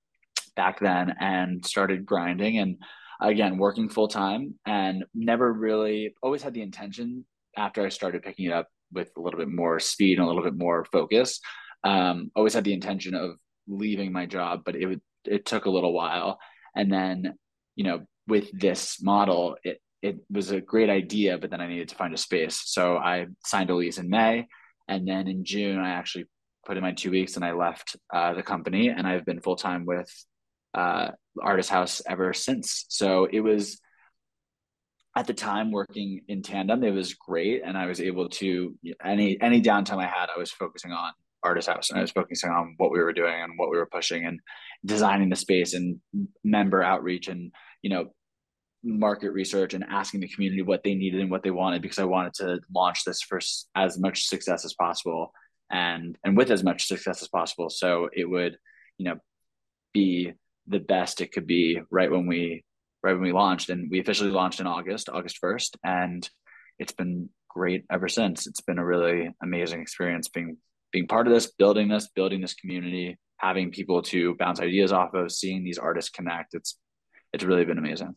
back 0.55 0.79
then, 0.79 1.13
and 1.19 1.65
started 1.65 2.05
grinding. 2.05 2.57
And 2.57 2.77
again, 3.21 3.57
working 3.57 3.89
full 3.89 4.07
time, 4.07 4.55
and 4.65 5.05
never 5.13 5.51
really 5.51 6.15
always 6.23 6.41
had 6.41 6.53
the 6.53 6.61
intention 6.61 7.25
after 7.55 7.85
I 7.85 7.89
started 7.89 8.23
picking 8.23 8.45
it 8.45 8.53
up 8.53 8.67
with 8.91 9.11
a 9.17 9.21
little 9.21 9.39
bit 9.39 9.49
more 9.49 9.79
speed 9.79 10.17
and 10.17 10.25
a 10.25 10.27
little 10.27 10.43
bit 10.43 10.57
more 10.57 10.85
focus 10.85 11.39
um, 11.83 12.31
always 12.35 12.53
had 12.53 12.63
the 12.63 12.73
intention 12.73 13.13
of 13.15 13.31
leaving 13.67 14.11
my 14.11 14.25
job, 14.25 14.61
but 14.65 14.75
it 14.75 14.85
would 14.85 15.01
it 15.25 15.45
took 15.45 15.65
a 15.65 15.69
little 15.69 15.93
while. 15.93 16.39
And 16.75 16.91
then, 16.91 17.35
you 17.75 17.83
know, 17.83 18.01
with 18.27 18.49
this 18.57 19.01
model, 19.01 19.57
it 19.63 19.79
it 20.03 20.17
was 20.29 20.51
a 20.51 20.61
great 20.61 20.89
idea, 20.89 21.37
but 21.37 21.49
then 21.49 21.61
I 21.61 21.67
needed 21.67 21.89
to 21.89 21.95
find 21.95 22.13
a 22.13 22.17
space. 22.17 22.61
So 22.65 22.97
I 22.97 23.27
signed 23.45 23.69
a 23.69 23.75
lease 23.75 23.97
in 23.97 24.09
May, 24.09 24.47
and 24.87 25.07
then 25.07 25.27
in 25.27 25.45
June 25.45 25.79
I 25.79 25.91
actually 25.91 26.25
put 26.65 26.77
in 26.77 26.83
my 26.83 26.91
two 26.91 27.09
weeks 27.09 27.35
and 27.35 27.43
I 27.43 27.53
left 27.53 27.95
uh, 28.13 28.33
the 28.33 28.43
company, 28.43 28.89
and 28.89 29.07
I've 29.07 29.25
been 29.25 29.41
full 29.41 29.55
time 29.55 29.85
with 29.85 30.09
uh, 30.73 31.11
Artishouse 31.39 32.01
ever 32.07 32.33
since. 32.33 32.85
So 32.89 33.25
it 33.31 33.39
was 33.39 33.79
at 35.15 35.27
the 35.27 35.33
time 35.33 35.71
working 35.71 36.21
in 36.27 36.41
tandem 36.41 36.83
it 36.83 36.89
was 36.89 37.13
great 37.13 37.61
and 37.63 37.77
i 37.77 37.85
was 37.85 38.01
able 38.01 38.27
to 38.27 38.75
any 39.05 39.39
any 39.41 39.61
downtime 39.61 39.99
i 39.99 40.07
had 40.07 40.27
i 40.35 40.39
was 40.39 40.49
focusing 40.49 40.91
on 40.91 41.13
Artishouse 41.45 41.89
and 41.89 41.99
I 41.99 42.01
was 42.01 42.11
focusing 42.11 42.49
on 42.49 42.75
what 42.77 42.91
we 42.91 42.99
were 42.99 43.13
doing 43.13 43.33
and 43.41 43.53
what 43.57 43.69
we 43.69 43.77
were 43.77 43.85
pushing 43.85 44.25
and 44.25 44.39
designing 44.85 45.29
the 45.29 45.35
space 45.35 45.73
and 45.73 45.99
member 46.43 46.81
outreach 46.81 47.27
and 47.27 47.51
you 47.81 47.89
know 47.89 48.13
market 48.83 49.31
research 49.31 49.73
and 49.73 49.85
asking 49.89 50.19
the 50.19 50.27
community 50.27 50.61
what 50.61 50.83
they 50.83 50.93
needed 50.93 51.21
and 51.21 51.31
what 51.31 51.43
they 51.43 51.51
wanted 51.51 51.81
because 51.81 51.99
I 51.99 52.05
wanted 52.05 52.33
to 52.35 52.59
launch 52.73 53.03
this 53.05 53.21
for 53.21 53.39
as 53.75 53.97
much 53.97 54.27
success 54.27 54.65
as 54.65 54.73
possible 54.73 55.33
and 55.71 56.17
and 56.23 56.35
with 56.35 56.51
as 56.51 56.63
much 56.63 56.87
success 56.87 57.21
as 57.21 57.29
possible 57.29 57.69
so 57.69 58.09
it 58.13 58.29
would 58.29 58.57
you 58.97 59.05
know 59.05 59.15
be 59.93 60.33
the 60.67 60.79
best 60.79 61.21
it 61.21 61.31
could 61.31 61.47
be 61.47 61.79
right 61.89 62.11
when 62.11 62.27
we 62.27 62.65
right 63.01 63.13
when 63.13 63.21
we 63.21 63.31
launched 63.31 63.69
and 63.69 63.89
we 63.89 63.99
officially 63.99 64.31
launched 64.31 64.59
in 64.59 64.67
August 64.67 65.07
August 65.07 65.39
1st 65.41 65.77
and 65.83 66.29
it's 66.77 66.93
been 66.93 67.29
great 67.47 67.85
ever 67.89 68.09
since 68.09 68.47
it's 68.47 68.61
been 68.61 68.79
a 68.79 68.85
really 68.85 69.29
amazing 69.41 69.81
experience 69.81 70.27
being 70.27 70.57
being 70.93 71.07
part 71.07 71.27
of 71.27 71.33
this, 71.33 71.51
building 71.51 71.89
this, 71.89 72.07
building 72.07 72.39
this 72.39 72.53
community, 72.53 73.17
having 73.37 73.71
people 73.71 74.03
to 74.03 74.35
bounce 74.35 74.61
ideas 74.61 74.93
off 74.93 75.13
of, 75.15 75.31
seeing 75.31 75.63
these 75.63 75.79
artists 75.79 76.11
connect. 76.11 76.53
It's 76.53 76.77
it's 77.33 77.43
really 77.43 77.65
been 77.65 77.79
amazing. 77.79 78.15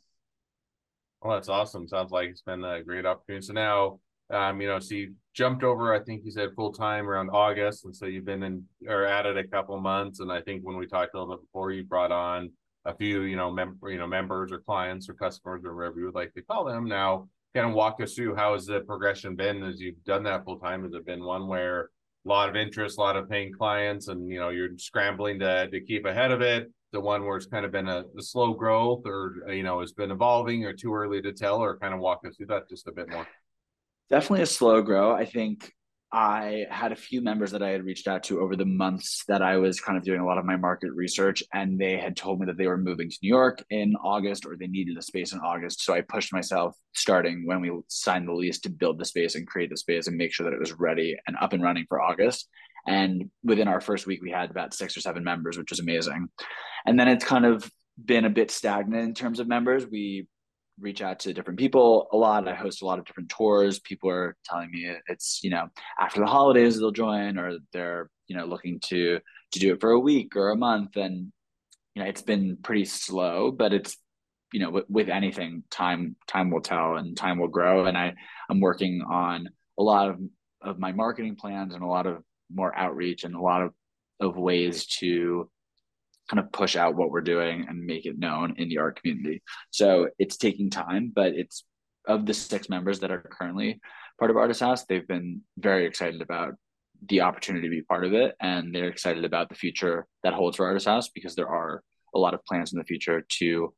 Well, 1.22 1.34
that's 1.34 1.48
awesome. 1.48 1.88
Sounds 1.88 2.12
like 2.12 2.30
it's 2.30 2.42
been 2.42 2.64
a 2.64 2.82
great 2.82 3.06
opportunity. 3.06 3.46
So 3.46 3.52
now, 3.52 4.00
um, 4.30 4.60
you 4.60 4.68
know, 4.68 4.78
so 4.78 4.94
you 4.94 5.14
jumped 5.34 5.64
over, 5.64 5.94
I 5.94 6.02
think 6.02 6.24
you 6.24 6.30
said 6.30 6.50
full 6.54 6.72
time 6.72 7.08
around 7.08 7.30
August. 7.30 7.84
And 7.84 7.94
so 7.94 8.06
you've 8.06 8.24
been 8.24 8.42
in 8.42 8.64
or 8.86 9.04
at 9.04 9.26
it 9.26 9.36
a 9.36 9.44
couple 9.44 9.78
months. 9.80 10.20
And 10.20 10.30
I 10.30 10.40
think 10.40 10.62
when 10.62 10.76
we 10.76 10.86
talked 10.86 11.14
a 11.14 11.18
little 11.18 11.36
bit 11.36 11.42
before, 11.46 11.72
you 11.72 11.84
brought 11.84 12.12
on 12.12 12.50
a 12.84 12.94
few, 12.94 13.22
you 13.22 13.36
know, 13.36 13.50
member, 13.50 13.90
you 13.90 13.98
know, 13.98 14.06
members 14.06 14.52
or 14.52 14.58
clients 14.58 15.08
or 15.08 15.14
customers 15.14 15.62
or 15.64 15.74
whatever 15.74 15.98
you 15.98 16.06
would 16.06 16.14
like 16.14 16.32
to 16.34 16.42
call 16.42 16.64
them. 16.64 16.86
Now, 16.86 17.28
kind 17.54 17.68
of 17.68 17.74
walk 17.74 18.00
us 18.02 18.14
through 18.14 18.36
how 18.36 18.52
has 18.52 18.66
the 18.66 18.80
progression 18.80 19.34
been 19.34 19.62
as 19.62 19.80
you've 19.80 20.02
done 20.04 20.22
that 20.24 20.44
full 20.44 20.58
time? 20.58 20.84
Has 20.84 20.92
it 20.92 21.06
been 21.06 21.24
one 21.24 21.48
where 21.48 21.90
a 22.26 22.28
lot 22.28 22.48
of 22.48 22.56
interest, 22.56 22.98
a 22.98 23.00
lot 23.00 23.16
of 23.16 23.30
paying 23.30 23.52
clients, 23.52 24.08
and 24.08 24.28
you 24.28 24.38
know 24.40 24.48
you're 24.48 24.76
scrambling 24.76 25.38
to 25.38 25.68
to 25.70 25.80
keep 25.80 26.04
ahead 26.04 26.32
of 26.32 26.40
it. 26.42 26.70
The 26.92 27.00
one 27.00 27.24
where 27.24 27.36
it's 27.36 27.46
kind 27.46 27.64
of 27.64 27.72
been 27.72 27.88
a, 27.88 28.04
a 28.18 28.22
slow 28.22 28.54
growth, 28.54 29.02
or 29.06 29.34
you 29.48 29.62
know, 29.62 29.80
it's 29.80 29.92
been 29.92 30.10
evolving, 30.10 30.64
or 30.64 30.72
too 30.72 30.94
early 30.94 31.22
to 31.22 31.32
tell, 31.32 31.58
or 31.58 31.78
kind 31.78 31.94
of 31.94 32.00
walk 32.00 32.20
us 32.26 32.36
through 32.36 32.46
that 32.46 32.68
just 32.68 32.88
a 32.88 32.92
bit 32.92 33.08
more. 33.10 33.26
Definitely 34.10 34.42
a 34.42 34.46
slow 34.46 34.82
grow. 34.82 35.12
I 35.12 35.24
think 35.24 35.72
I 36.12 36.66
had 36.70 36.92
a 36.92 36.96
few 36.96 37.20
members 37.20 37.50
that 37.50 37.62
I 37.62 37.70
had 37.70 37.84
reached 37.84 38.06
out 38.06 38.22
to 38.24 38.40
over 38.40 38.54
the 38.54 38.64
months 38.64 39.24
that 39.26 39.42
I 39.42 39.56
was 39.56 39.80
kind 39.80 39.98
of 39.98 40.04
doing 40.04 40.20
a 40.20 40.24
lot 40.24 40.38
of 40.38 40.44
my 40.44 40.56
market 40.56 40.92
research, 40.92 41.42
and 41.52 41.80
they 41.80 41.96
had 41.96 42.16
told 42.16 42.38
me 42.38 42.46
that 42.46 42.56
they 42.56 42.68
were 42.68 42.78
moving 42.78 43.10
to 43.10 43.18
New 43.22 43.28
York 43.28 43.64
in 43.70 43.96
August 43.96 44.46
or 44.46 44.56
they 44.56 44.68
needed 44.68 44.96
a 44.96 45.02
space 45.02 45.32
in 45.32 45.40
August. 45.40 45.82
So 45.82 45.94
I 45.94 46.02
pushed 46.02 46.32
myself 46.32 46.76
starting 46.94 47.44
when 47.44 47.60
we 47.60 47.72
signed 47.88 48.28
the 48.28 48.32
lease 48.32 48.60
to 48.60 48.70
build 48.70 48.98
the 48.98 49.04
space 49.04 49.34
and 49.34 49.46
create 49.46 49.68
the 49.70 49.76
space 49.76 50.06
and 50.06 50.16
make 50.16 50.32
sure 50.32 50.44
that 50.44 50.54
it 50.54 50.60
was 50.60 50.72
ready 50.74 51.16
and 51.26 51.36
up 51.40 51.52
and 51.52 51.62
running 51.62 51.86
for 51.88 52.00
August. 52.00 52.48
And 52.86 53.30
within 53.42 53.66
our 53.66 53.80
first 53.80 54.06
week, 54.06 54.22
we 54.22 54.30
had 54.30 54.50
about 54.50 54.74
six 54.74 54.96
or 54.96 55.00
seven 55.00 55.24
members, 55.24 55.58
which 55.58 55.70
was 55.70 55.80
amazing. 55.80 56.28
And 56.86 56.98
then 56.98 57.08
it's 57.08 57.24
kind 57.24 57.44
of 57.44 57.68
been 58.02 58.24
a 58.24 58.30
bit 58.30 58.50
stagnant 58.50 59.02
in 59.02 59.14
terms 59.14 59.40
of 59.40 59.48
members. 59.48 59.86
We 59.86 60.28
reach 60.80 61.00
out 61.02 61.20
to 61.20 61.32
different 61.32 61.58
people 61.58 62.08
a 62.12 62.16
lot. 62.16 62.46
I 62.46 62.54
host 62.54 62.82
a 62.82 62.86
lot 62.86 62.98
of 62.98 63.04
different 63.04 63.30
tours. 63.30 63.78
People 63.80 64.10
are 64.10 64.36
telling 64.44 64.70
me 64.70 64.90
it's, 65.08 65.40
you 65.42 65.50
know, 65.50 65.68
after 65.98 66.20
the 66.20 66.26
holidays 66.26 66.78
they'll 66.78 66.90
join 66.90 67.38
or 67.38 67.58
they're, 67.72 68.10
you 68.28 68.36
know, 68.36 68.44
looking 68.44 68.80
to 68.86 69.20
to 69.52 69.58
do 69.58 69.72
it 69.72 69.80
for 69.80 69.92
a 69.92 70.00
week 70.00 70.36
or 70.36 70.50
a 70.50 70.56
month. 70.56 70.96
And, 70.96 71.32
you 71.94 72.02
know, 72.02 72.08
it's 72.08 72.22
been 72.22 72.58
pretty 72.62 72.84
slow, 72.84 73.50
but 73.50 73.72
it's, 73.72 73.96
you 74.52 74.60
know, 74.60 74.70
with, 74.70 74.84
with 74.88 75.08
anything, 75.08 75.62
time 75.70 76.16
time 76.26 76.50
will 76.50 76.60
tell 76.60 76.96
and 76.96 77.16
time 77.16 77.38
will 77.38 77.48
grow. 77.48 77.86
And 77.86 77.96
I 77.96 78.14
I'm 78.50 78.60
working 78.60 79.02
on 79.08 79.48
a 79.78 79.82
lot 79.82 80.10
of 80.10 80.20
of 80.62 80.78
my 80.78 80.92
marketing 80.92 81.36
plans 81.36 81.74
and 81.74 81.82
a 81.82 81.86
lot 81.86 82.06
of 82.06 82.22
more 82.52 82.76
outreach 82.76 83.24
and 83.24 83.34
a 83.34 83.40
lot 83.40 83.62
of 83.62 83.72
of 84.20 84.36
ways 84.36 84.86
to 84.86 85.50
kind 86.28 86.40
of 86.40 86.50
push 86.52 86.76
out 86.76 86.96
what 86.96 87.10
we're 87.10 87.20
doing 87.20 87.66
and 87.68 87.84
make 87.84 88.06
it 88.06 88.18
known 88.18 88.54
in 88.58 88.68
the 88.68 88.78
art 88.78 89.00
community. 89.00 89.42
So 89.70 90.08
it's 90.18 90.36
taking 90.36 90.70
time, 90.70 91.12
but 91.14 91.34
it's 91.34 91.64
of 92.06 92.26
the 92.26 92.34
six 92.34 92.68
members 92.68 93.00
that 93.00 93.10
are 93.10 93.20
currently 93.20 93.80
part 94.18 94.30
of 94.30 94.36
Artishouse, 94.36 94.86
they've 94.86 95.06
been 95.06 95.42
very 95.58 95.86
excited 95.86 96.22
about 96.22 96.54
the 97.08 97.20
opportunity 97.20 97.68
to 97.68 97.74
be 97.74 97.82
part 97.82 98.04
of 98.04 98.14
it. 98.14 98.34
And 98.40 98.74
they're 98.74 98.88
excited 98.88 99.24
about 99.24 99.48
the 99.48 99.54
future 99.54 100.06
that 100.22 100.34
holds 100.34 100.56
for 100.56 100.66
Artishouse 100.66 101.06
because 101.14 101.34
there 101.34 101.48
are 101.48 101.82
a 102.14 102.18
lot 102.18 102.34
of 102.34 102.44
plans 102.44 102.72
in 102.72 102.78
the 102.78 102.84
future 102.84 103.24
to 103.38 103.74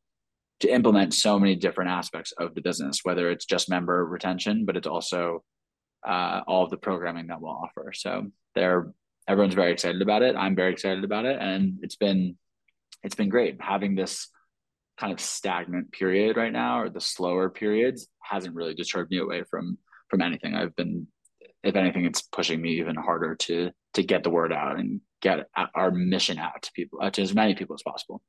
to 0.60 0.68
implement 0.74 1.14
so 1.14 1.38
many 1.38 1.54
different 1.54 1.88
aspects 1.88 2.32
of 2.32 2.52
the 2.56 2.60
business, 2.60 3.00
whether 3.04 3.30
it's 3.30 3.44
just 3.44 3.70
member 3.70 4.04
retention, 4.04 4.64
but 4.64 4.76
it's 4.76 4.88
also 4.88 5.44
uh, 6.04 6.40
all 6.48 6.64
of 6.64 6.70
the 6.70 6.76
programming 6.76 7.28
that 7.28 7.40
we'll 7.40 7.52
offer. 7.52 7.92
So 7.94 8.26
they're 8.56 8.92
everyone's 9.28 9.54
very 9.54 9.72
excited 9.72 10.02
about 10.02 10.22
it. 10.22 10.34
I'm 10.34 10.56
very 10.56 10.72
excited 10.72 11.04
about 11.04 11.26
it, 11.26 11.38
and 11.40 11.78
it's 11.82 11.96
been 11.96 12.36
it's 13.04 13.14
been 13.14 13.28
great 13.28 13.60
having 13.60 13.94
this 13.94 14.28
kind 14.98 15.12
of 15.12 15.20
stagnant 15.20 15.92
period 15.92 16.36
right 16.36 16.52
now, 16.52 16.80
or 16.80 16.90
the 16.90 17.00
slower 17.00 17.48
periods 17.48 18.08
hasn't 18.20 18.54
really 18.54 18.74
deterred 18.74 19.10
me 19.10 19.18
away 19.18 19.44
from 19.48 19.78
from 20.10 20.22
anything. 20.22 20.54
I've 20.54 20.74
been, 20.74 21.06
if 21.62 21.76
anything, 21.76 22.06
it's 22.06 22.22
pushing 22.22 22.60
me 22.60 22.70
even 22.80 22.96
harder 22.96 23.36
to 23.36 23.70
to 23.94 24.02
get 24.02 24.24
the 24.24 24.30
word 24.30 24.52
out 24.52 24.78
and 24.78 25.00
get 25.20 25.48
our 25.74 25.90
mission 25.90 26.38
out 26.38 26.62
to 26.62 26.72
people, 26.72 27.00
uh, 27.02 27.10
to 27.10 27.22
as 27.22 27.34
many 27.34 27.54
people 27.54 27.74
as 27.74 27.82
possible. 27.82 28.22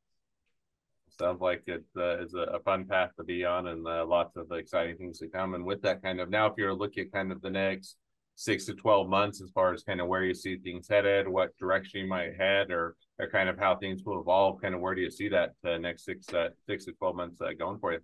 Sounds 1.19 1.41
like 1.41 1.63
it 1.67 1.83
uh, 1.97 2.17
is 2.19 2.33
a, 2.33 2.59
fun 2.63 2.85
path 2.85 3.11
to 3.17 3.23
be 3.23 3.43
on, 3.43 3.67
and 3.67 3.85
uh, 3.85 4.05
lots 4.05 4.37
of 4.37 4.51
exciting 4.51 4.97
things 4.97 5.19
to 5.19 5.27
come. 5.27 5.53
And 5.53 5.65
with 5.65 5.81
that 5.81 6.01
kind 6.01 6.19
of 6.19 6.29
now, 6.29 6.47
if 6.47 6.53
you're 6.57 6.73
looking 6.73 7.05
at 7.05 7.11
kind 7.11 7.31
of 7.31 7.41
the 7.41 7.49
next 7.49 7.97
six 8.39 8.63
to 8.63 8.73
12 8.73 9.09
months 9.09 9.41
as 9.41 9.49
far 9.49 9.73
as 9.73 9.83
kind 9.83 9.99
of 9.99 10.07
where 10.07 10.23
you 10.23 10.33
see 10.33 10.55
things 10.55 10.87
headed, 10.87 11.27
what 11.27 11.55
direction 11.57 11.99
you 11.99 12.07
might 12.07 12.37
head, 12.37 12.71
or, 12.71 12.95
or 13.19 13.29
kind 13.29 13.49
of 13.49 13.59
how 13.59 13.75
things 13.75 14.01
will 14.05 14.21
evolve? 14.21 14.61
Kind 14.61 14.73
of 14.73 14.79
where 14.79 14.95
do 14.95 15.01
you 15.01 15.11
see 15.11 15.27
that 15.27 15.51
uh, 15.67 15.77
next 15.77 16.05
six, 16.05 16.33
uh, 16.33 16.47
six 16.65 16.85
to 16.85 16.93
12 16.93 17.15
months 17.17 17.41
uh, 17.41 17.49
going 17.59 17.77
for 17.79 17.91
you? 17.91 17.99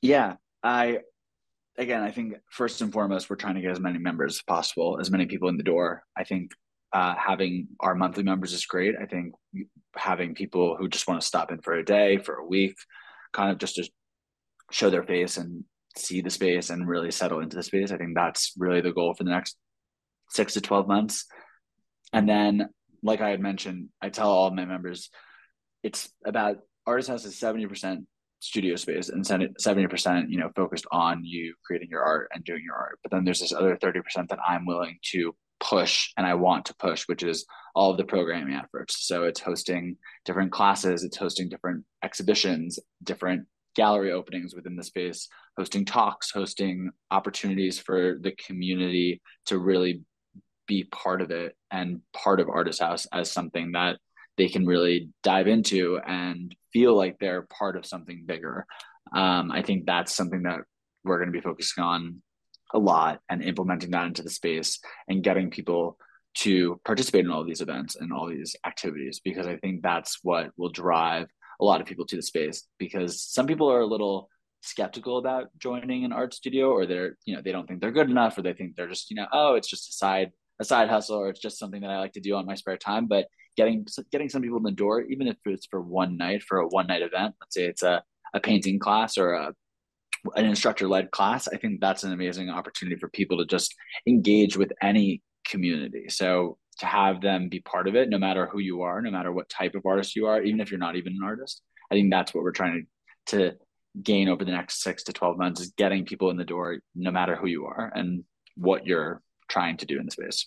Yeah, 0.00 0.36
I, 0.62 1.00
again, 1.76 2.02
I 2.02 2.10
think 2.10 2.36
first 2.50 2.80
and 2.80 2.90
foremost, 2.90 3.28
we're 3.28 3.36
trying 3.36 3.56
to 3.56 3.60
get 3.60 3.72
as 3.72 3.80
many 3.80 3.98
members 3.98 4.36
as 4.36 4.42
possible, 4.42 4.98
as 4.98 5.10
many 5.10 5.26
people 5.26 5.50
in 5.50 5.58
the 5.58 5.62
door. 5.62 6.04
I 6.16 6.24
think 6.24 6.52
uh, 6.94 7.14
having 7.14 7.68
our 7.80 7.94
monthly 7.94 8.22
members 8.22 8.54
is 8.54 8.64
great. 8.64 8.94
I 8.98 9.04
think 9.04 9.34
having 9.94 10.34
people 10.34 10.78
who 10.78 10.88
just 10.88 11.06
want 11.06 11.20
to 11.20 11.26
stop 11.26 11.52
in 11.52 11.60
for 11.60 11.74
a 11.74 11.84
day, 11.84 12.16
for 12.16 12.36
a 12.36 12.46
week, 12.46 12.76
kind 13.34 13.50
of 13.50 13.58
just 13.58 13.74
to 13.74 13.86
show 14.70 14.88
their 14.88 15.02
face 15.02 15.36
and 15.36 15.64
see 15.96 16.20
the 16.20 16.30
space 16.30 16.70
and 16.70 16.88
really 16.88 17.10
settle 17.10 17.40
into 17.40 17.56
the 17.56 17.62
space. 17.62 17.90
I 17.90 17.98
think 17.98 18.14
that's 18.14 18.52
really 18.56 18.80
the 18.80 18.92
goal 18.92 19.14
for 19.14 19.24
the 19.24 19.30
next 19.30 19.56
six 20.30 20.54
to 20.54 20.60
12 20.60 20.86
months. 20.86 21.26
And 22.12 22.28
then, 22.28 22.68
like 23.02 23.20
I 23.20 23.30
had 23.30 23.40
mentioned, 23.40 23.88
I 24.00 24.08
tell 24.10 24.30
all 24.30 24.50
my 24.50 24.64
members 24.64 25.10
it's 25.82 26.10
about 26.24 26.58
Artishouse 26.86 27.24
is 27.24 27.40
70% 27.40 28.04
studio 28.40 28.74
space 28.76 29.10
and 29.10 29.24
70% 29.24 30.24
you 30.30 30.38
know 30.38 30.50
focused 30.56 30.86
on 30.90 31.22
you 31.24 31.54
creating 31.64 31.88
your 31.90 32.02
art 32.02 32.30
and 32.32 32.42
doing 32.42 32.62
your 32.64 32.74
art 32.74 32.98
but 33.02 33.10
then 33.10 33.22
there's 33.24 33.40
this 33.40 33.52
other 33.52 33.76
30% 33.76 34.02
that 34.28 34.38
i'm 34.48 34.64
willing 34.64 34.98
to 35.02 35.34
push 35.60 36.10
and 36.16 36.26
i 36.26 36.32
want 36.32 36.64
to 36.64 36.74
push 36.76 37.04
which 37.06 37.22
is 37.22 37.44
all 37.74 37.90
of 37.90 37.98
the 37.98 38.04
programming 38.04 38.54
efforts 38.54 39.06
so 39.06 39.24
it's 39.24 39.40
hosting 39.40 39.94
different 40.24 40.50
classes 40.50 41.04
it's 41.04 41.18
hosting 41.18 41.50
different 41.50 41.84
exhibitions 42.02 42.78
different 43.04 43.46
gallery 43.74 44.12
openings 44.12 44.54
within 44.54 44.76
the 44.76 44.82
space, 44.82 45.28
hosting 45.56 45.84
talks, 45.84 46.30
hosting 46.30 46.90
opportunities 47.10 47.78
for 47.78 48.18
the 48.20 48.32
community 48.32 49.20
to 49.46 49.58
really 49.58 50.02
be 50.66 50.84
part 50.84 51.20
of 51.20 51.30
it 51.30 51.56
and 51.70 52.00
part 52.12 52.40
of 52.40 52.46
Artishouse 52.46 53.06
as 53.12 53.30
something 53.30 53.72
that 53.72 53.98
they 54.36 54.48
can 54.48 54.66
really 54.66 55.10
dive 55.22 55.48
into 55.48 55.98
and 56.06 56.54
feel 56.72 56.96
like 56.96 57.18
they're 57.18 57.42
part 57.42 57.76
of 57.76 57.84
something 57.84 58.24
bigger. 58.26 58.66
Um, 59.14 59.50
I 59.50 59.62
think 59.62 59.86
that's 59.86 60.14
something 60.14 60.44
that 60.44 60.60
we're 61.04 61.18
going 61.18 61.28
to 61.28 61.32
be 61.32 61.40
focusing 61.40 61.82
on 61.82 62.22
a 62.72 62.78
lot 62.78 63.20
and 63.28 63.42
implementing 63.42 63.90
that 63.90 64.06
into 64.06 64.22
the 64.22 64.30
space 64.30 64.78
and 65.08 65.24
getting 65.24 65.50
people 65.50 65.98
to 66.32 66.80
participate 66.84 67.24
in 67.24 67.30
all 67.30 67.44
these 67.44 67.60
events 67.60 67.96
and 67.96 68.12
all 68.12 68.28
these 68.28 68.54
activities 68.64 69.20
because 69.22 69.46
I 69.46 69.56
think 69.56 69.82
that's 69.82 70.18
what 70.22 70.50
will 70.56 70.70
drive 70.70 71.26
a 71.60 71.64
lot 71.64 71.80
of 71.80 71.86
people 71.86 72.06
to 72.06 72.16
the 72.16 72.22
space 72.22 72.66
because 72.78 73.22
some 73.22 73.46
people 73.46 73.70
are 73.70 73.80
a 73.80 73.86
little 73.86 74.28
skeptical 74.62 75.18
about 75.18 75.48
joining 75.58 76.04
an 76.04 76.12
art 76.12 76.34
studio 76.34 76.70
or 76.70 76.86
they're 76.86 77.16
you 77.24 77.34
know 77.34 77.40
they 77.42 77.52
don't 77.52 77.66
think 77.66 77.80
they're 77.80 77.92
good 77.92 78.10
enough 78.10 78.36
or 78.36 78.42
they 78.42 78.52
think 78.52 78.76
they're 78.76 78.88
just 78.88 79.10
you 79.10 79.16
know 79.16 79.26
oh 79.32 79.54
it's 79.54 79.68
just 79.68 79.88
a 79.88 79.92
side 79.92 80.30
a 80.60 80.64
side 80.64 80.90
hustle 80.90 81.16
or 81.16 81.30
it's 81.30 81.40
just 81.40 81.58
something 81.58 81.80
that 81.80 81.90
I 81.90 81.98
like 81.98 82.12
to 82.12 82.20
do 82.20 82.34
on 82.34 82.44
my 82.44 82.54
spare 82.54 82.76
time. 82.76 83.06
But 83.06 83.26
getting 83.56 83.86
getting 84.12 84.28
some 84.28 84.42
people 84.42 84.58
in 84.58 84.62
the 84.62 84.70
door 84.70 85.02
even 85.02 85.26
if 85.26 85.36
it's 85.46 85.66
for 85.66 85.80
one 85.80 86.16
night 86.16 86.42
for 86.42 86.58
a 86.58 86.68
one 86.68 86.86
night 86.86 87.02
event 87.02 87.34
let's 87.40 87.54
say 87.54 87.64
it's 87.64 87.82
a, 87.82 88.02
a 88.34 88.40
painting 88.40 88.78
class 88.78 89.18
or 89.18 89.32
a 89.32 89.54
an 90.36 90.44
instructor 90.44 90.86
led 90.86 91.10
class 91.10 91.48
I 91.48 91.56
think 91.56 91.80
that's 91.80 92.04
an 92.04 92.12
amazing 92.12 92.50
opportunity 92.50 92.96
for 92.98 93.08
people 93.08 93.38
to 93.38 93.46
just 93.46 93.74
engage 94.06 94.56
with 94.56 94.72
any 94.82 95.22
community. 95.50 96.08
So 96.08 96.58
to 96.80 96.86
have 96.86 97.20
them 97.20 97.48
be 97.48 97.60
part 97.60 97.88
of 97.88 97.94
it, 97.94 98.08
no 98.08 98.18
matter 98.18 98.46
who 98.46 98.58
you 98.58 98.82
are, 98.82 99.00
no 99.02 99.10
matter 99.10 99.32
what 99.32 99.48
type 99.48 99.74
of 99.74 99.84
artist 99.86 100.16
you 100.16 100.26
are, 100.26 100.42
even 100.42 100.60
if 100.60 100.70
you're 100.70 100.80
not 100.80 100.96
even 100.96 101.12
an 101.12 101.22
artist. 101.22 101.62
I 101.90 101.94
think 101.94 102.10
that's 102.10 102.34
what 102.34 102.42
we're 102.42 102.52
trying 102.52 102.86
to, 103.26 103.36
to 103.36 103.56
gain 104.02 104.28
over 104.28 104.44
the 104.44 104.52
next 104.52 104.82
six 104.82 105.02
to 105.04 105.12
12 105.12 105.38
months 105.38 105.60
is 105.60 105.72
getting 105.76 106.04
people 106.04 106.30
in 106.30 106.36
the 106.36 106.44
door, 106.44 106.78
no 106.94 107.10
matter 107.10 107.36
who 107.36 107.48
you 107.48 107.66
are 107.66 107.92
and 107.94 108.24
what 108.56 108.86
you're 108.86 109.20
trying 109.48 109.76
to 109.78 109.86
do 109.86 109.98
in 109.98 110.06
the 110.06 110.10
space. 110.10 110.46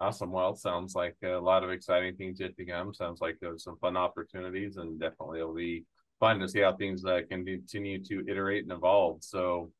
Awesome. 0.00 0.32
Well, 0.32 0.50
it 0.50 0.58
sounds 0.58 0.94
like 0.94 1.16
a 1.22 1.38
lot 1.38 1.64
of 1.64 1.70
exciting 1.70 2.16
things 2.16 2.40
yet 2.40 2.56
to 2.56 2.64
come. 2.64 2.94
Sounds 2.94 3.20
like 3.20 3.36
there's 3.40 3.62
some 3.62 3.76
fun 3.78 3.96
opportunities, 3.96 4.76
and 4.76 4.98
definitely 4.98 5.38
it'll 5.40 5.54
be 5.54 5.84
fun 6.18 6.40
to 6.40 6.48
see 6.48 6.60
how 6.60 6.74
things 6.74 7.04
uh, 7.04 7.20
can 7.28 7.44
continue 7.44 8.02
to 8.04 8.24
iterate 8.28 8.64
and 8.64 8.72
evolve. 8.72 9.22
So, 9.22 9.70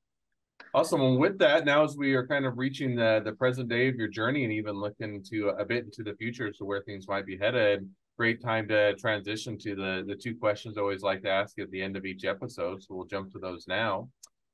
Awesome. 0.75 1.01
And 1.01 1.19
with 1.19 1.39
that, 1.39 1.65
now 1.65 1.85
as 1.85 1.97
we 1.97 2.15
are 2.15 2.27
kind 2.27 2.45
of 2.45 2.59
reaching 2.59 2.97
the 2.97 3.23
the 3.25 3.33
present 3.33 3.69
day 3.69 3.89
of 3.89 3.95
your 3.95 4.09
journey 4.09 4.45
and 4.45 4.53
even 4.53 4.75
looking 4.75 5.23
to 5.31 5.51
a 5.51 5.65
bit 5.65 5.85
into 5.85 6.03
the 6.03 6.15
future 6.17 6.51
to 6.51 6.65
where 6.65 6.83
things 6.83 7.07
might 7.07 7.27
be 7.27 7.37
headed, 7.37 7.89
great 8.19 8.43
time 8.43 8.67
to 8.69 8.95
transition 8.97 9.57
to 9.59 9.77
the 9.77 10.05
the 10.07 10.17
two 10.17 10.37
questions 10.37 10.77
I 10.77 10.81
always 10.81 11.03
like 11.03 11.23
to 11.23 11.31
ask 11.31 11.59
at 11.61 11.71
the 11.71 11.81
end 11.81 11.97
of 11.97 12.05
each 12.05 12.25
episode. 12.25 12.83
So 12.83 12.95
we'll 12.95 13.07
jump 13.07 13.33
to 13.33 13.39
those 13.39 13.67
now. 13.69 14.09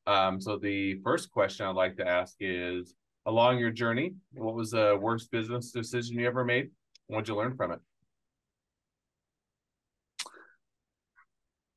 Um, 0.06 0.40
so 0.40 0.58
the 0.58 1.00
first 1.02 1.30
question 1.30 1.66
I'd 1.66 1.74
like 1.74 1.96
to 1.96 2.06
ask 2.06 2.36
is 2.40 2.94
along 3.26 3.58
your 3.58 3.70
journey, 3.70 4.14
what 4.32 4.54
was 4.54 4.72
the 4.72 4.98
worst 5.00 5.30
business 5.30 5.70
decision 5.70 6.18
you 6.18 6.26
ever 6.26 6.44
made? 6.44 6.70
What'd 7.06 7.28
you 7.28 7.36
learn 7.36 7.56
from 7.56 7.72
it? 7.72 7.78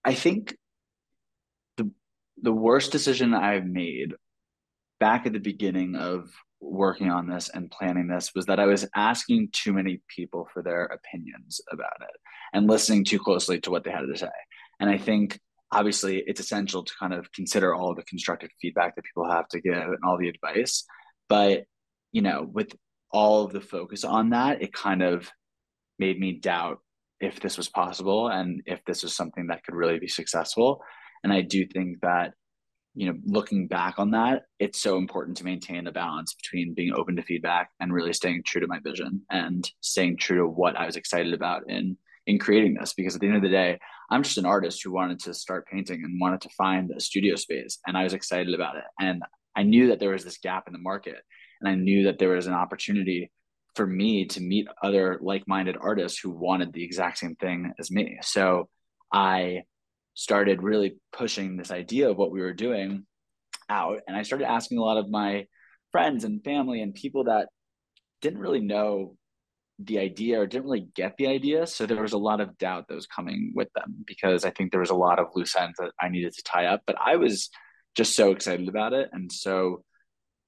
I 0.05 0.13
think 0.13 0.57
the 2.43 2.53
worst 2.53 2.91
decision 2.91 3.33
I've 3.33 3.65
made 3.65 4.13
back 4.99 5.25
at 5.25 5.33
the 5.33 5.39
beginning 5.39 5.95
of 5.95 6.29
working 6.61 7.09
on 7.09 7.27
this 7.27 7.49
and 7.49 7.71
planning 7.71 8.07
this 8.07 8.31
was 8.35 8.45
that 8.45 8.59
I 8.59 8.65
was 8.65 8.87
asking 8.95 9.49
too 9.51 9.73
many 9.73 10.01
people 10.07 10.47
for 10.53 10.61
their 10.61 10.85
opinions 10.85 11.59
about 11.71 12.01
it 12.01 12.15
and 12.53 12.69
listening 12.69 13.03
too 13.03 13.19
closely 13.19 13.59
to 13.61 13.71
what 13.71 13.83
they 13.83 13.91
had 13.91 14.01
to 14.01 14.17
say. 14.17 14.29
And 14.79 14.89
I 14.89 14.97
think 14.97 15.39
obviously 15.71 16.23
it's 16.25 16.39
essential 16.39 16.83
to 16.83 16.93
kind 16.99 17.13
of 17.13 17.31
consider 17.31 17.73
all 17.73 17.95
the 17.95 18.03
constructive 18.03 18.49
feedback 18.61 18.95
that 18.95 19.05
people 19.05 19.29
have 19.29 19.47
to 19.49 19.61
give 19.61 19.73
and 19.73 19.97
all 20.05 20.17
the 20.17 20.29
advice. 20.29 20.85
But, 21.27 21.65
you 22.11 22.21
know, 22.21 22.47
with 22.49 22.73
all 23.11 23.45
of 23.45 23.53
the 23.53 23.61
focus 23.61 24.03
on 24.03 24.31
that, 24.31 24.61
it 24.61 24.73
kind 24.73 25.01
of 25.01 25.31
made 25.99 26.19
me 26.19 26.33
doubt 26.33 26.79
if 27.19 27.39
this 27.39 27.57
was 27.57 27.69
possible 27.69 28.27
and 28.27 28.61
if 28.65 28.83
this 28.85 29.03
was 29.03 29.15
something 29.15 29.47
that 29.47 29.63
could 29.63 29.75
really 29.75 29.99
be 29.99 30.07
successful. 30.07 30.81
And 31.23 31.31
I 31.31 31.41
do 31.41 31.65
think 31.65 32.01
that, 32.01 32.33
you 32.95 33.07
know, 33.07 33.17
looking 33.25 33.67
back 33.67 33.97
on 33.97 34.11
that, 34.11 34.43
it's 34.59 34.81
so 34.81 34.97
important 34.97 35.37
to 35.37 35.45
maintain 35.45 35.85
the 35.85 35.91
balance 35.91 36.33
between 36.33 36.73
being 36.73 36.93
open 36.93 37.15
to 37.15 37.23
feedback 37.23 37.71
and 37.79 37.91
really 37.93 38.13
staying 38.13 38.43
true 38.43 38.61
to 38.61 38.67
my 38.67 38.79
vision 38.79 39.21
and 39.29 39.69
staying 39.81 40.17
true 40.17 40.37
to 40.39 40.47
what 40.47 40.75
I 40.75 40.85
was 40.85 40.95
excited 40.95 41.33
about 41.33 41.69
in 41.69 41.97
in 42.25 42.39
creating 42.39 42.75
this. 42.75 42.93
Because 42.93 43.15
at 43.15 43.21
the 43.21 43.27
end 43.27 43.37
of 43.37 43.41
the 43.41 43.49
day, 43.49 43.79
I'm 44.09 44.23
just 44.23 44.37
an 44.37 44.45
artist 44.45 44.83
who 44.83 44.91
wanted 44.91 45.19
to 45.21 45.33
start 45.33 45.67
painting 45.67 46.03
and 46.03 46.19
wanted 46.19 46.41
to 46.41 46.49
find 46.49 46.91
a 46.91 46.99
studio 46.99 47.35
space, 47.35 47.79
and 47.87 47.97
I 47.97 48.03
was 48.03 48.13
excited 48.13 48.53
about 48.53 48.77
it. 48.77 48.83
And 48.99 49.23
I 49.55 49.63
knew 49.63 49.87
that 49.87 49.99
there 49.99 50.11
was 50.11 50.23
this 50.23 50.37
gap 50.37 50.67
in 50.67 50.73
the 50.73 50.79
market, 50.79 51.17
and 51.61 51.69
I 51.69 51.75
knew 51.75 52.03
that 52.05 52.19
there 52.19 52.29
was 52.29 52.47
an 52.47 52.53
opportunity 52.53 53.31
for 53.75 53.87
me 53.87 54.25
to 54.25 54.41
meet 54.41 54.67
other 54.83 55.17
like-minded 55.21 55.77
artists 55.79 56.19
who 56.19 56.29
wanted 56.29 56.73
the 56.73 56.83
exact 56.83 57.17
same 57.17 57.35
thing 57.35 57.73
as 57.79 57.89
me. 57.89 58.19
So 58.21 58.69
I 59.11 59.63
started 60.13 60.63
really 60.63 60.97
pushing 61.11 61.57
this 61.57 61.71
idea 61.71 62.09
of 62.09 62.17
what 62.17 62.31
we 62.31 62.41
were 62.41 62.53
doing 62.53 63.05
out 63.69 64.01
and 64.07 64.15
I 64.15 64.23
started 64.23 64.47
asking 64.47 64.77
a 64.77 64.83
lot 64.83 64.97
of 64.97 65.09
my 65.09 65.45
friends 65.91 66.23
and 66.23 66.43
family 66.43 66.81
and 66.81 66.93
people 66.93 67.25
that 67.25 67.47
didn't 68.21 68.39
really 68.39 68.61
know 68.61 69.15
the 69.79 69.99
idea 69.99 70.39
or 70.39 70.45
didn't 70.45 70.65
really 70.65 70.87
get 70.95 71.15
the 71.17 71.27
idea. 71.27 71.65
So 71.67 71.85
there 71.85 72.01
was 72.01 72.13
a 72.13 72.17
lot 72.17 72.41
of 72.41 72.57
doubt 72.57 72.87
that 72.87 72.95
was 72.95 73.07
coming 73.07 73.53
with 73.55 73.69
them 73.75 74.03
because 74.05 74.45
I 74.45 74.51
think 74.51 74.71
there 74.71 74.79
was 74.79 74.91
a 74.91 74.95
lot 74.95 75.19
of 75.19 75.27
loose 75.35 75.55
ends 75.55 75.77
that 75.79 75.91
I 75.99 76.09
needed 76.09 76.33
to 76.33 76.43
tie 76.43 76.67
up. 76.67 76.81
But 76.85 76.95
I 77.03 77.15
was 77.17 77.49
just 77.95 78.15
so 78.15 78.31
excited 78.31 78.67
about 78.67 78.93
it 78.93 79.09
and 79.13 79.31
so 79.31 79.83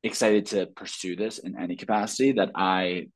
excited 0.03 0.47
to 0.47 0.67
pursue 0.67 1.15
this 1.15 1.39
in 1.39 1.59
any 1.59 1.75
capacity 1.75 2.33
that 2.33 2.51
I 2.55 3.07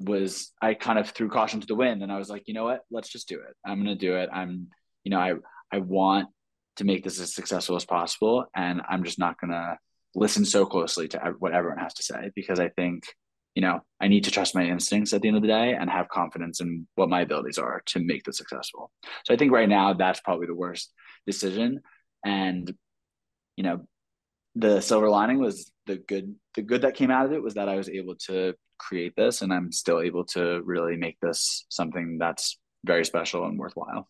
was 0.00 0.52
I 0.62 0.74
kind 0.74 0.98
of 0.98 1.10
threw 1.10 1.28
caution 1.28 1.60
to 1.60 1.66
the 1.66 1.74
wind 1.74 2.02
and 2.02 2.12
I 2.12 2.18
was 2.18 2.30
like, 2.30 2.44
you 2.46 2.54
know 2.54 2.64
what, 2.64 2.80
let's 2.90 3.08
just 3.08 3.28
do 3.28 3.36
it. 3.36 3.56
I'm 3.64 3.78
gonna 3.78 3.96
do 3.96 4.16
it. 4.16 4.28
I'm, 4.32 4.68
you 5.02 5.10
know, 5.10 5.18
I 5.18 5.34
I 5.72 5.78
want 5.78 6.28
to 6.76 6.84
make 6.84 7.04
this 7.04 7.20
as 7.20 7.34
successful 7.34 7.76
as 7.76 7.84
possible, 7.84 8.46
and 8.54 8.82
I'm 8.88 9.04
just 9.04 9.18
not 9.18 9.40
gonna 9.40 9.78
listen 10.14 10.44
so 10.44 10.64
closely 10.64 11.08
to 11.08 11.34
what 11.38 11.52
everyone 11.52 11.78
has 11.78 11.94
to 11.94 12.02
say 12.02 12.30
because 12.34 12.60
I 12.60 12.68
think, 12.70 13.04
you 13.54 13.62
know, 13.62 13.80
I 14.00 14.08
need 14.08 14.24
to 14.24 14.30
trust 14.30 14.54
my 14.54 14.64
instincts 14.64 15.12
at 15.12 15.22
the 15.22 15.28
end 15.28 15.36
of 15.36 15.42
the 15.42 15.48
day 15.48 15.74
and 15.74 15.90
have 15.90 16.08
confidence 16.08 16.60
in 16.60 16.86
what 16.94 17.08
my 17.08 17.20
abilities 17.20 17.58
are 17.58 17.82
to 17.86 18.00
make 18.00 18.24
this 18.24 18.38
successful. 18.38 18.90
So 19.24 19.34
I 19.34 19.36
think 19.36 19.52
right 19.52 19.68
now 19.68 19.92
that's 19.92 20.20
probably 20.20 20.46
the 20.46 20.54
worst 20.54 20.92
decision, 21.26 21.80
and 22.24 22.72
you 23.56 23.64
know, 23.64 23.86
the 24.54 24.80
silver 24.80 25.08
lining 25.08 25.38
was 25.38 25.70
the 25.86 25.96
good 25.96 26.34
the 26.54 26.62
good 26.62 26.82
that 26.82 26.94
came 26.94 27.10
out 27.10 27.26
of 27.26 27.32
it 27.32 27.42
was 27.42 27.54
that 27.54 27.68
I 27.68 27.76
was 27.76 27.88
able 27.88 28.14
to 28.26 28.54
create 28.78 29.14
this 29.16 29.42
and 29.42 29.52
I'm 29.52 29.72
still 29.72 30.00
able 30.00 30.24
to 30.26 30.62
really 30.64 30.96
make 30.96 31.18
this 31.20 31.66
something 31.68 32.18
that's 32.18 32.58
very 32.84 33.04
special 33.04 33.44
and 33.44 33.58
worthwhile. 33.58 34.08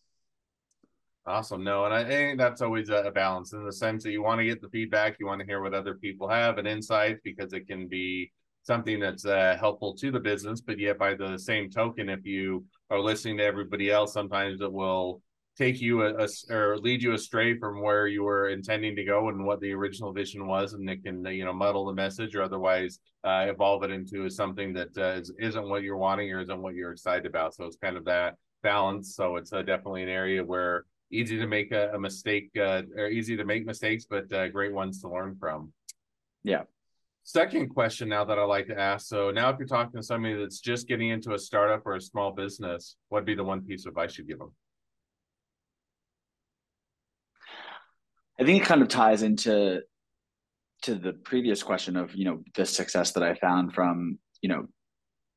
Awesome. 1.29 1.63
No, 1.63 1.85
and 1.85 1.93
I 1.93 2.03
think 2.03 2.39
that's 2.39 2.59
always 2.59 2.89
a 2.89 3.11
balance 3.13 3.53
in 3.53 3.63
the 3.63 3.71
sense 3.71 4.01
that 4.01 4.09
you 4.09 4.23
want 4.23 4.39
to 4.39 4.45
get 4.45 4.61
the 4.61 4.69
feedback, 4.69 5.17
you 5.19 5.27
want 5.27 5.39
to 5.39 5.45
hear 5.45 5.61
what 5.61 5.75
other 5.75 5.93
people 5.93 6.27
have 6.27 6.57
and 6.57 6.67
insights 6.67 7.21
because 7.23 7.53
it 7.53 7.67
can 7.67 7.87
be 7.87 8.31
something 8.63 8.99
that's 8.99 9.25
uh, 9.25 9.55
helpful 9.59 9.93
to 9.97 10.09
the 10.09 10.19
business. 10.19 10.59
But 10.59 10.79
yet, 10.79 10.97
by 10.97 11.13
the 11.13 11.37
same 11.37 11.69
token, 11.69 12.09
if 12.09 12.25
you 12.25 12.65
are 12.89 12.99
listening 12.99 13.37
to 13.37 13.43
everybody 13.43 13.91
else, 13.91 14.11
sometimes 14.11 14.59
it 14.59 14.73
will 14.73 15.21
take 15.55 15.79
you 15.79 16.01
a, 16.01 16.15
a, 16.15 16.27
or 16.49 16.79
lead 16.79 17.03
you 17.03 17.13
astray 17.13 17.55
from 17.59 17.83
where 17.83 18.07
you 18.07 18.23
were 18.23 18.49
intending 18.49 18.95
to 18.95 19.03
go 19.03 19.29
and 19.29 19.45
what 19.45 19.61
the 19.61 19.71
original 19.71 20.11
vision 20.11 20.47
was 20.47 20.73
and 20.73 20.89
it 20.89 21.03
can 21.03 21.23
you 21.25 21.43
know 21.43 21.53
muddle 21.53 21.85
the 21.85 21.93
message 21.93 22.33
or 22.33 22.41
otherwise 22.41 22.99
uh, 23.25 23.45
evolve 23.47 23.83
it 23.83 23.91
into 23.91 24.29
something 24.29 24.71
that 24.71 24.97
uh, 24.97 25.19
is, 25.37 25.55
not 25.55 25.67
what 25.67 25.83
you're 25.83 25.97
wanting 25.97 26.31
or 26.31 26.39
isn't 26.39 26.61
what 26.61 26.75
you're 26.75 26.93
excited 26.93 27.25
about 27.25 27.53
so 27.53 27.65
it's 27.65 27.75
kind 27.75 27.97
of 27.97 28.05
that 28.05 28.35
balance 28.63 29.15
so 29.17 29.35
it's 29.35 29.51
uh, 29.51 29.61
definitely 29.61 30.01
an 30.01 30.07
area 30.07 30.41
where 30.41 30.85
easy 31.11 31.37
to 31.37 31.47
make 31.47 31.71
a, 31.71 31.91
a 31.93 31.99
mistake 31.99 32.49
uh, 32.57 32.81
or 32.97 33.07
easy 33.07 33.35
to 33.37 33.45
make 33.45 33.65
mistakes 33.65 34.05
but 34.09 34.31
uh, 34.31 34.47
great 34.49 34.73
ones 34.73 35.01
to 35.01 35.09
learn 35.09 35.35
from. 35.39 35.73
Yeah. 36.43 36.63
Second 37.23 37.69
question 37.69 38.09
now 38.09 38.25
that 38.25 38.39
i 38.39 38.43
like 38.43 38.67
to 38.67 38.79
ask 38.79 39.07
so 39.07 39.29
now 39.29 39.49
if 39.49 39.59
you're 39.59 39.67
talking 39.67 39.99
to 39.99 40.03
somebody 40.03 40.35
that's 40.35 40.61
just 40.61 40.87
getting 40.87 41.09
into 41.09 41.33
a 41.33 41.39
startup 41.39 41.85
or 41.85 41.95
a 41.95 42.01
small 42.01 42.31
business 42.31 42.95
what'd 43.09 43.25
be 43.25 43.35
the 43.35 43.43
one 43.43 43.61
piece 43.61 43.85
of 43.85 43.91
advice 43.91 44.17
you'd 44.17 44.27
give 44.27 44.39
them 44.39 44.51
I 48.39 48.45
think 48.45 48.63
it 48.63 48.65
kind 48.65 48.81
of 48.81 48.87
ties 48.87 49.21
into 49.21 49.81
to 50.83 50.95
the 50.95 51.11
previous 51.11 51.61
question 51.61 51.97
of 51.97 52.15
you 52.15 52.25
know 52.25 52.39
the 52.55 52.65
success 52.65 53.11
that 53.11 53.23
I 53.23 53.33
found 53.33 53.73
from 53.73 54.17
you 54.41 54.49
know 54.49 54.67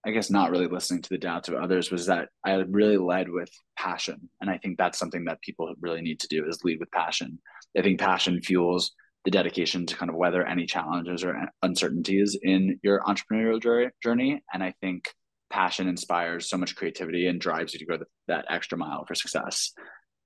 I 0.04 0.10
guess 0.10 0.30
not 0.30 0.50
really 0.50 0.66
listening 0.66 1.02
to 1.02 1.08
the 1.08 1.18
doubts 1.18 1.48
of 1.48 1.54
others 1.54 1.90
was 1.90 2.06
that 2.06 2.28
I 2.44 2.54
really 2.54 2.96
led 2.96 3.28
with 3.28 3.50
passion, 3.78 4.28
and 4.40 4.50
I 4.50 4.58
think 4.58 4.78
that's 4.78 4.98
something 4.98 5.24
that 5.26 5.42
people 5.42 5.72
really 5.80 6.02
need 6.02 6.20
to 6.20 6.28
do 6.28 6.44
is 6.46 6.64
lead 6.64 6.80
with 6.80 6.90
passion. 6.90 7.38
I 7.76 7.82
think 7.82 8.00
passion 8.00 8.40
fuels 8.42 8.92
the 9.24 9.30
dedication 9.30 9.86
to 9.86 9.96
kind 9.96 10.10
of 10.10 10.16
weather 10.16 10.44
any 10.44 10.66
challenges 10.66 11.22
or 11.22 11.36
uncertainties 11.62 12.36
in 12.42 12.80
your 12.82 13.00
entrepreneurial 13.02 13.90
journey, 14.02 14.42
and 14.52 14.62
I 14.62 14.74
think 14.80 15.08
passion 15.50 15.86
inspires 15.86 16.48
so 16.48 16.56
much 16.56 16.74
creativity 16.74 17.26
and 17.26 17.40
drives 17.40 17.72
you 17.72 17.78
to 17.78 17.86
go 17.86 17.98
that 18.26 18.46
extra 18.48 18.78
mile 18.78 19.04
for 19.04 19.14
success. 19.14 19.72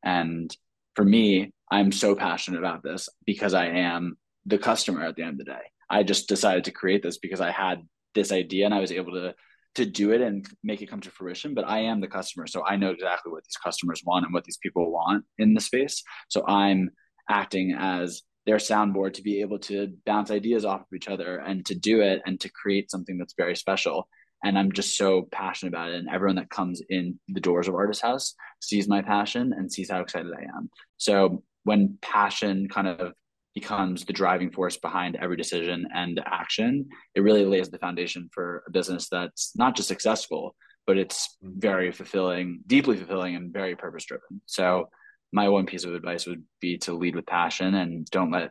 And 0.05 0.57
for 0.95 1.05
me, 1.05 1.51
I'm 1.71 1.93
so 1.93 2.15
passionate 2.15 2.61
about 2.61 2.83
this 2.83 3.09
because 3.27 3.53
I 3.53 3.67
am 3.67 4.17
the 4.47 4.57
customer 4.57 5.05
at 5.05 5.17
the 5.17 5.23
end 5.23 5.33
of 5.33 5.39
the 5.39 5.53
day. 5.53 5.63
I 5.91 6.05
just 6.05 6.29
decided 6.29 6.65
to 6.65 6.71
create 6.71 7.03
this 7.03 7.19
because 7.19 7.41
I 7.41 7.51
had 7.51 7.83
this 8.15 8.33
idea 8.33 8.65
and 8.65 8.75
I 8.75 8.81
was 8.81 8.93
able 8.93 9.13
to 9.13 9.35
to 9.77 9.87
do 9.87 10.13
it 10.13 10.21
and 10.21 10.47
make 10.65 10.83
it 10.83 10.91
come 10.91 11.01
to 11.01 11.11
fruition. 11.11 11.55
But 11.55 11.69
I 11.69 11.81
am 11.81 12.01
the 12.01 12.09
customer, 12.09 12.47
so 12.47 12.65
I 12.65 12.77
know 12.77 12.91
exactly 12.91 13.33
what 13.33 13.45
these 13.45 13.57
customers 13.63 14.03
want 14.05 14.25
and 14.25 14.35
what 14.35 14.45
these 14.45 14.59
people 14.59 14.91
want 14.91 15.25
in 15.39 15.55
the 15.55 15.61
space. 15.61 16.03
So 16.29 16.47
I'm 16.47 16.91
acting 17.29 17.77
as 17.79 18.23
their 18.47 18.57
soundboard 18.57 19.15
to 19.15 19.23
be 19.23 19.41
able 19.41 19.59
to 19.59 19.93
bounce 20.07 20.31
ideas 20.31 20.65
off 20.65 20.81
of 20.81 20.95
each 20.95 21.09
other 21.09 21.39
and 21.39 21.67
to 21.67 21.75
do 21.75 22.01
it 22.01 22.23
and 22.27 22.41
to 22.41 22.51
create 22.51 22.91
something 22.91 23.19
that's 23.19 23.35
very 23.37 23.57
special 23.57 24.09
and 24.45 24.57
i'm 24.57 24.71
just 24.71 24.97
so 24.97 25.27
passionate 25.33 25.71
about 25.71 25.91
it 25.91 25.97
and 25.97 26.09
everyone 26.09 26.37
that 26.37 26.49
comes 26.49 26.81
in 26.89 27.19
the 27.29 27.41
doors 27.41 27.67
of 27.67 27.75
Artishouse 27.75 28.35
sees 28.61 28.87
my 28.87 29.03
passion 29.03 29.53
and 29.53 29.73
sees 29.73 29.91
how 29.91 30.01
excited 30.01 30.31
i 30.33 30.43
am 30.57 30.71
so 30.97 31.43
when 31.65 31.99
passion 32.01 32.69
kind 32.69 32.87
of 32.87 33.13
becomes 33.57 34.05
the 34.05 34.13
driving 34.13 34.51
force 34.51 34.77
behind 34.77 35.17
every 35.17 35.35
decision 35.35 35.89
and 35.95 36.21
action 36.27 36.87
it 37.15 37.23
really 37.23 37.47
lays 37.47 37.71
the 37.71 37.79
foundation 37.79 38.29
for 38.31 38.63
a 38.69 38.71
business 38.71 39.09
that's 39.09 39.57
not 39.57 39.75
just 39.75 39.89
successful 39.89 40.55
but 40.87 40.99
it's 40.99 41.39
mm-hmm. 41.43 41.59
very 41.59 41.91
fulfilling 41.91 42.61
deeply 42.67 42.99
fulfilling 42.99 43.35
and 43.35 43.55
very 43.55 43.75
purpose 43.75 44.05
driven 44.05 44.43
so 44.45 44.91
my 45.33 45.49
one 45.49 45.65
piece 45.65 45.85
of 45.85 45.95
advice 45.95 46.27
would 46.27 46.43
be 46.61 46.77
to 46.77 46.93
lead 46.93 47.17
with 47.17 47.25
passion 47.25 47.75
and 47.75 48.05
don't 48.11 48.31
let 48.31 48.51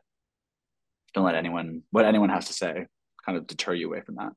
don't 1.14 1.26
let 1.26 1.36
anyone 1.36 1.84
what 1.92 2.06
anyone 2.06 2.30
has 2.30 2.48
to 2.48 2.54
say 2.54 2.88
kind 3.24 3.38
of 3.38 3.46
deter 3.46 3.76
you 3.76 3.86
away 3.88 4.02
from 4.02 4.16
that 4.16 4.34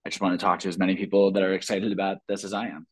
I 0.04 0.08
just 0.08 0.20
want 0.20 0.38
to 0.38 0.44
talk 0.44 0.60
to 0.60 0.68
as 0.68 0.78
many 0.78 0.94
people 0.94 1.32
that 1.32 1.42
are 1.42 1.54
excited 1.54 1.92
about 1.92 2.18
this 2.28 2.44
as 2.44 2.52
I 2.52 2.68
am. 2.68 2.86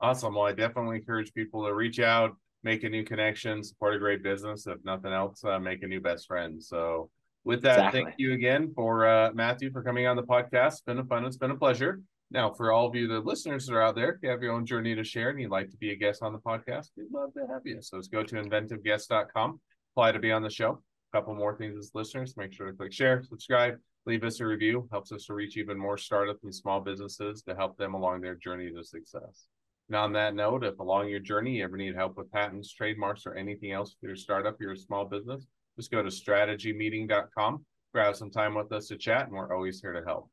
Awesome. 0.00 0.34
Well, 0.34 0.46
I 0.46 0.52
definitely 0.52 0.96
encourage 0.96 1.32
people 1.34 1.66
to 1.66 1.74
reach 1.74 2.00
out, 2.00 2.36
make 2.62 2.84
a 2.84 2.88
new 2.88 3.04
connection, 3.04 3.62
support 3.62 3.94
a 3.94 3.98
great 3.98 4.22
business. 4.22 4.66
If 4.66 4.78
nothing 4.84 5.12
else, 5.12 5.44
uh, 5.44 5.58
make 5.58 5.82
a 5.82 5.86
new 5.86 6.00
best 6.00 6.26
friend. 6.26 6.62
So, 6.62 7.10
with 7.44 7.62
that, 7.62 7.78
exactly. 7.78 8.02
thank 8.04 8.14
you 8.16 8.32
again 8.32 8.72
for 8.74 9.06
uh, 9.06 9.30
Matthew 9.34 9.70
for 9.70 9.82
coming 9.82 10.06
on 10.06 10.16
the 10.16 10.22
podcast. 10.22 10.68
It's 10.68 10.80
been 10.80 10.98
a 10.98 11.04
fun. 11.04 11.24
It's 11.26 11.36
been 11.36 11.50
a 11.50 11.56
pleasure. 11.56 12.00
Now, 12.30 12.52
for 12.52 12.72
all 12.72 12.86
of 12.86 12.94
you, 12.94 13.06
the 13.06 13.20
listeners 13.20 13.66
that 13.66 13.74
are 13.74 13.82
out 13.82 13.94
there, 13.94 14.12
if 14.12 14.22
you 14.22 14.28
have 14.30 14.42
your 14.42 14.52
own 14.52 14.66
journey 14.66 14.94
to 14.94 15.04
share 15.04 15.30
and 15.30 15.40
you'd 15.40 15.50
like 15.50 15.70
to 15.70 15.76
be 15.76 15.92
a 15.92 15.96
guest 15.96 16.22
on 16.22 16.32
the 16.32 16.38
podcast, 16.38 16.88
we'd 16.96 17.12
love 17.12 17.32
to 17.34 17.46
have 17.52 17.62
you. 17.64 17.80
So, 17.80 17.96
let's 17.96 18.08
go 18.08 18.22
to 18.22 18.34
inventiveguest.com, 18.36 19.60
apply 19.94 20.12
to 20.12 20.18
be 20.18 20.32
on 20.32 20.42
the 20.42 20.50
show. 20.50 20.82
A 21.12 21.16
couple 21.16 21.34
more 21.34 21.56
things 21.56 21.76
as 21.78 21.92
listeners. 21.94 22.36
Make 22.36 22.52
sure 22.52 22.70
to 22.70 22.76
click 22.76 22.92
share, 22.92 23.22
subscribe, 23.22 23.76
leave 24.06 24.24
us 24.24 24.40
a 24.40 24.46
review. 24.46 24.88
Helps 24.90 25.12
us 25.12 25.26
to 25.26 25.34
reach 25.34 25.56
even 25.56 25.78
more 25.78 25.96
startups 25.96 26.42
and 26.44 26.54
small 26.54 26.80
businesses 26.80 27.42
to 27.42 27.54
help 27.54 27.76
them 27.76 27.94
along 27.94 28.20
their 28.20 28.34
journey 28.34 28.70
to 28.72 28.82
success. 28.82 29.46
And 29.88 29.96
on 29.96 30.12
that 30.14 30.34
note, 30.34 30.64
if 30.64 30.78
along 30.78 31.08
your 31.08 31.20
journey 31.20 31.58
you 31.58 31.64
ever 31.64 31.76
need 31.76 31.94
help 31.94 32.16
with 32.16 32.32
patents, 32.32 32.72
trademarks, 32.72 33.26
or 33.26 33.34
anything 33.34 33.72
else 33.72 33.94
for 34.00 34.06
your 34.06 34.16
startup, 34.16 34.58
or 34.60 34.64
your 34.64 34.76
small 34.76 35.04
business, 35.04 35.46
just 35.76 35.90
go 35.90 36.02
to 36.02 36.08
strategymeeting.com, 36.08 37.64
grab 37.92 38.16
some 38.16 38.30
time 38.30 38.54
with 38.54 38.72
us 38.72 38.88
to 38.88 38.96
chat, 38.96 39.26
and 39.26 39.32
we're 39.32 39.54
always 39.54 39.80
here 39.80 39.92
to 39.92 40.04
help. 40.04 40.30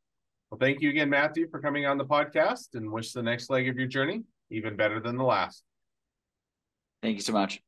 Well, 0.52 0.60
thank 0.60 0.82
you 0.82 0.90
again, 0.90 1.10
Matthew, 1.10 1.48
for 1.50 1.62
coming 1.62 1.86
on 1.86 1.98
the 1.98 2.06
podcast 2.06 2.76
and 2.76 2.92
wish 2.92 3.14
the 3.14 3.24
next 3.24 3.50
leg 3.50 3.70
of 3.70 3.78
your 3.78 3.88
journey 3.88 4.24
even 4.50 4.76
better 4.76 5.00
than 5.00 5.16
the 5.16 5.24
last. 5.24 5.64
Thank 7.02 7.16
you 7.16 7.22
so 7.22 7.32
much. 7.32 7.62